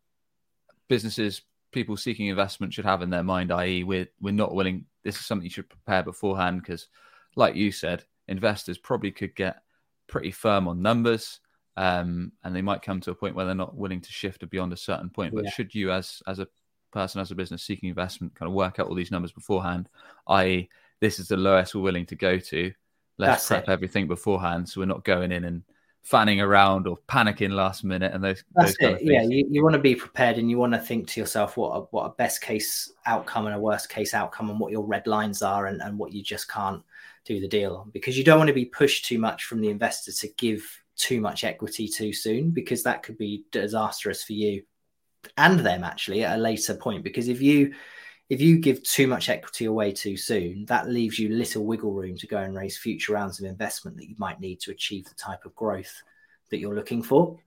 [0.88, 1.42] businesses,
[1.72, 3.52] people seeking investment, should have in their mind?
[3.52, 4.86] I.e., we're we're not willing.
[5.02, 6.88] This is something you should prepare beforehand because,
[7.36, 9.62] like you said, investors probably could get
[10.06, 11.40] pretty firm on numbers
[11.76, 14.72] um, and they might come to a point where they're not willing to shift beyond
[14.72, 15.34] a certain point.
[15.34, 15.50] But yeah.
[15.50, 16.48] should you, as as a
[16.92, 19.88] person, as a business seeking investment, kind of work out all these numbers beforehand,
[20.28, 20.68] i.e.,
[21.00, 22.72] this is the lowest we're willing to go to.
[23.18, 23.72] Let's That's prep it.
[23.72, 25.62] everything beforehand, so we're not going in and
[26.02, 28.42] fanning around or panicking last minute and those.
[28.54, 29.04] That's those it.
[29.04, 31.76] yeah, you, you want to be prepared and you want to think to yourself what
[31.76, 35.06] a, what a best case outcome and a worst case outcome and what your red
[35.06, 36.82] lines are and, and what you just can't
[37.24, 39.68] do the deal on because you don't want to be pushed too much from the
[39.68, 40.64] investor to give
[40.96, 44.62] too much equity too soon because that could be disastrous for you
[45.36, 47.74] and them actually at a later point because if you
[48.30, 52.16] if you give too much equity away too soon that leaves you little wiggle room
[52.16, 55.14] to go and raise future rounds of investment that you might need to achieve the
[55.14, 56.02] type of growth
[56.50, 57.38] that you're looking for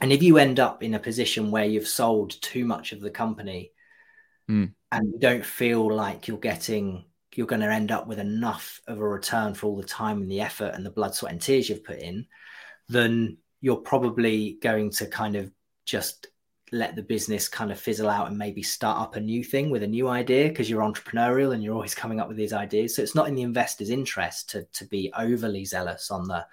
[0.00, 3.10] and if you end up in a position where you've sold too much of the
[3.10, 3.70] company
[4.50, 4.70] mm.
[4.90, 7.04] and you don't feel like you're getting
[7.34, 10.30] you're going to end up with enough of a return for all the time and
[10.30, 12.26] the effort and the blood sweat and tears you've put in
[12.88, 15.50] then you're probably going to kind of
[15.84, 16.28] just
[16.72, 19.84] let the business kind of fizzle out and maybe start up a new thing with
[19.84, 22.94] a new idea because you're entrepreneurial and you're always coming up with these ideas.
[22.94, 26.44] So it's not in the investor's interest to to be overly zealous on the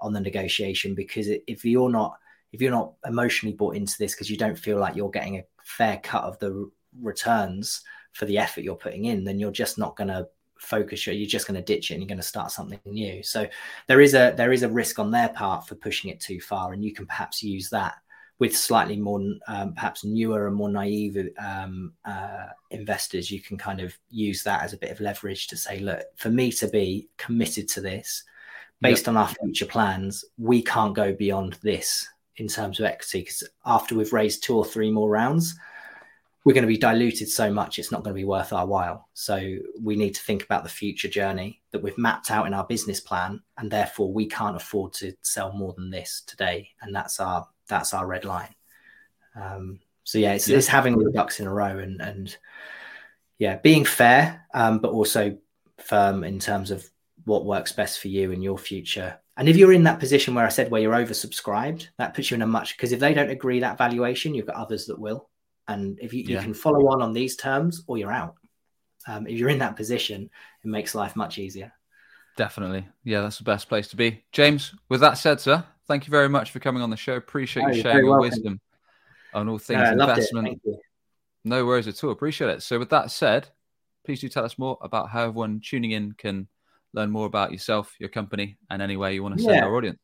[0.00, 2.18] on the negotiation because if you're not
[2.52, 5.44] if you're not emotionally bought into this because you don't feel like you're getting a
[5.64, 6.70] fair cut of the
[7.00, 10.26] returns for the effort you're putting in then you're just not going to
[10.58, 13.22] focus you're just going to ditch it and you're going to start something new.
[13.22, 13.46] So
[13.88, 16.72] there is a there is a risk on their part for pushing it too far
[16.72, 17.94] and you can perhaps use that
[18.42, 23.80] with slightly more um, perhaps newer and more naive um, uh, investors you can kind
[23.80, 27.08] of use that as a bit of leverage to say look for me to be
[27.18, 28.24] committed to this
[28.80, 29.10] based yep.
[29.10, 33.94] on our future plans we can't go beyond this in terms of equity because after
[33.94, 35.54] we've raised two or three more rounds
[36.44, 39.08] we're going to be diluted so much it's not going to be worth our while
[39.14, 39.36] so
[39.80, 42.98] we need to think about the future journey that we've mapped out in our business
[42.98, 47.46] plan and therefore we can't afford to sell more than this today and that's our
[47.68, 48.54] that's our red line
[49.36, 50.56] um, so yeah it's, yeah.
[50.56, 52.36] it's having the ducks in a row and and
[53.38, 55.36] yeah being fair um, but also
[55.78, 56.88] firm in terms of
[57.24, 60.44] what works best for you and your future and if you're in that position where
[60.44, 63.30] i said where you're oversubscribed that puts you in a much because if they don't
[63.30, 65.28] agree that valuation you've got others that will
[65.68, 66.36] and if you, yeah.
[66.36, 68.34] you can follow on on these terms or you're out.
[69.06, 70.30] Um, if you're in that position,
[70.64, 71.72] it makes life much easier.
[72.36, 72.86] Definitely.
[73.04, 74.24] Yeah, that's the best place to be.
[74.32, 77.14] James, with that said, sir, thank you very much for coming on the show.
[77.14, 78.60] Appreciate you sharing your wisdom
[79.34, 80.60] on all things uh, investment.
[81.44, 82.10] No worries at all.
[82.10, 82.62] Appreciate it.
[82.62, 83.48] So, with that said,
[84.04, 86.46] please do tell us more about how everyone tuning in can
[86.92, 89.64] learn more about yourself, your company, and any way you want to send yeah.
[89.64, 89.98] our audience.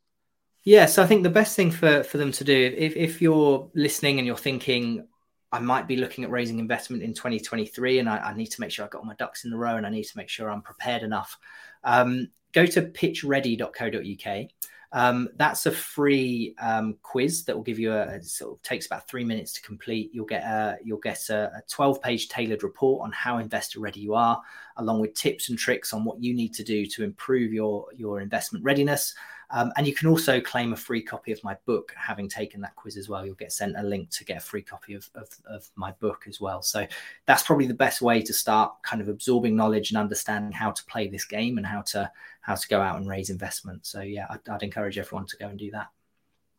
[0.64, 3.70] Yeah, so I think the best thing for, for them to do, if, if you're
[3.74, 5.06] listening and you're thinking,
[5.50, 8.70] I might be looking at raising investment in 2023, and I, I, need to make
[8.70, 10.50] sure I've got all my ducks in the row, and I need to make sure
[10.50, 11.38] I'm prepared enough.
[11.84, 14.48] Um, go to pitchready.co.uk.
[14.92, 19.06] Um, that's a free um, quiz that will give you a, sort of takes about
[19.06, 20.10] three minutes to complete.
[20.14, 24.00] You'll get a you'll get a, a 12 page tailored report on how investor ready
[24.00, 24.40] you are,
[24.78, 28.20] along with tips and tricks on what you need to do to improve your your
[28.20, 29.14] investment readiness.
[29.50, 32.76] Um, and you can also claim a free copy of my book, having taken that
[32.76, 33.24] quiz as well.
[33.24, 36.24] You'll get sent a link to get a free copy of, of, of my book
[36.28, 36.60] as well.
[36.60, 36.86] So
[37.24, 40.84] that's probably the best way to start kind of absorbing knowledge and understanding how to
[40.84, 43.86] play this game and how to how to go out and raise investment.
[43.86, 45.88] So yeah, I'd, I'd encourage everyone to go and do that.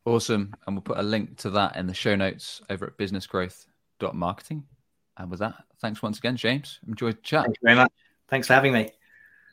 [0.06, 0.54] Awesome.
[0.66, 4.64] And we'll put a link to that in the show notes over at businessgrowth.marketing.
[5.18, 6.80] And with that, thanks once again, James.
[6.88, 7.46] Enjoyed the chat.
[7.46, 7.92] Thank you very much.
[8.30, 8.92] Thanks for having me.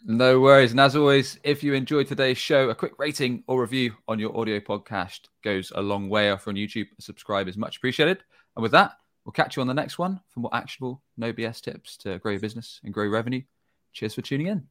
[0.05, 0.71] No worries.
[0.71, 4.37] And as always, if you enjoyed today's show, a quick rating or review on your
[4.39, 6.31] audio podcast goes a long way.
[6.31, 8.23] Off on YouTube, a subscribe is much appreciated.
[8.55, 8.93] And with that,
[9.25, 12.33] we'll catch you on the next one for more actionable, no BS tips to grow
[12.33, 13.43] your business and grow revenue.
[13.93, 14.67] Cheers for tuning in.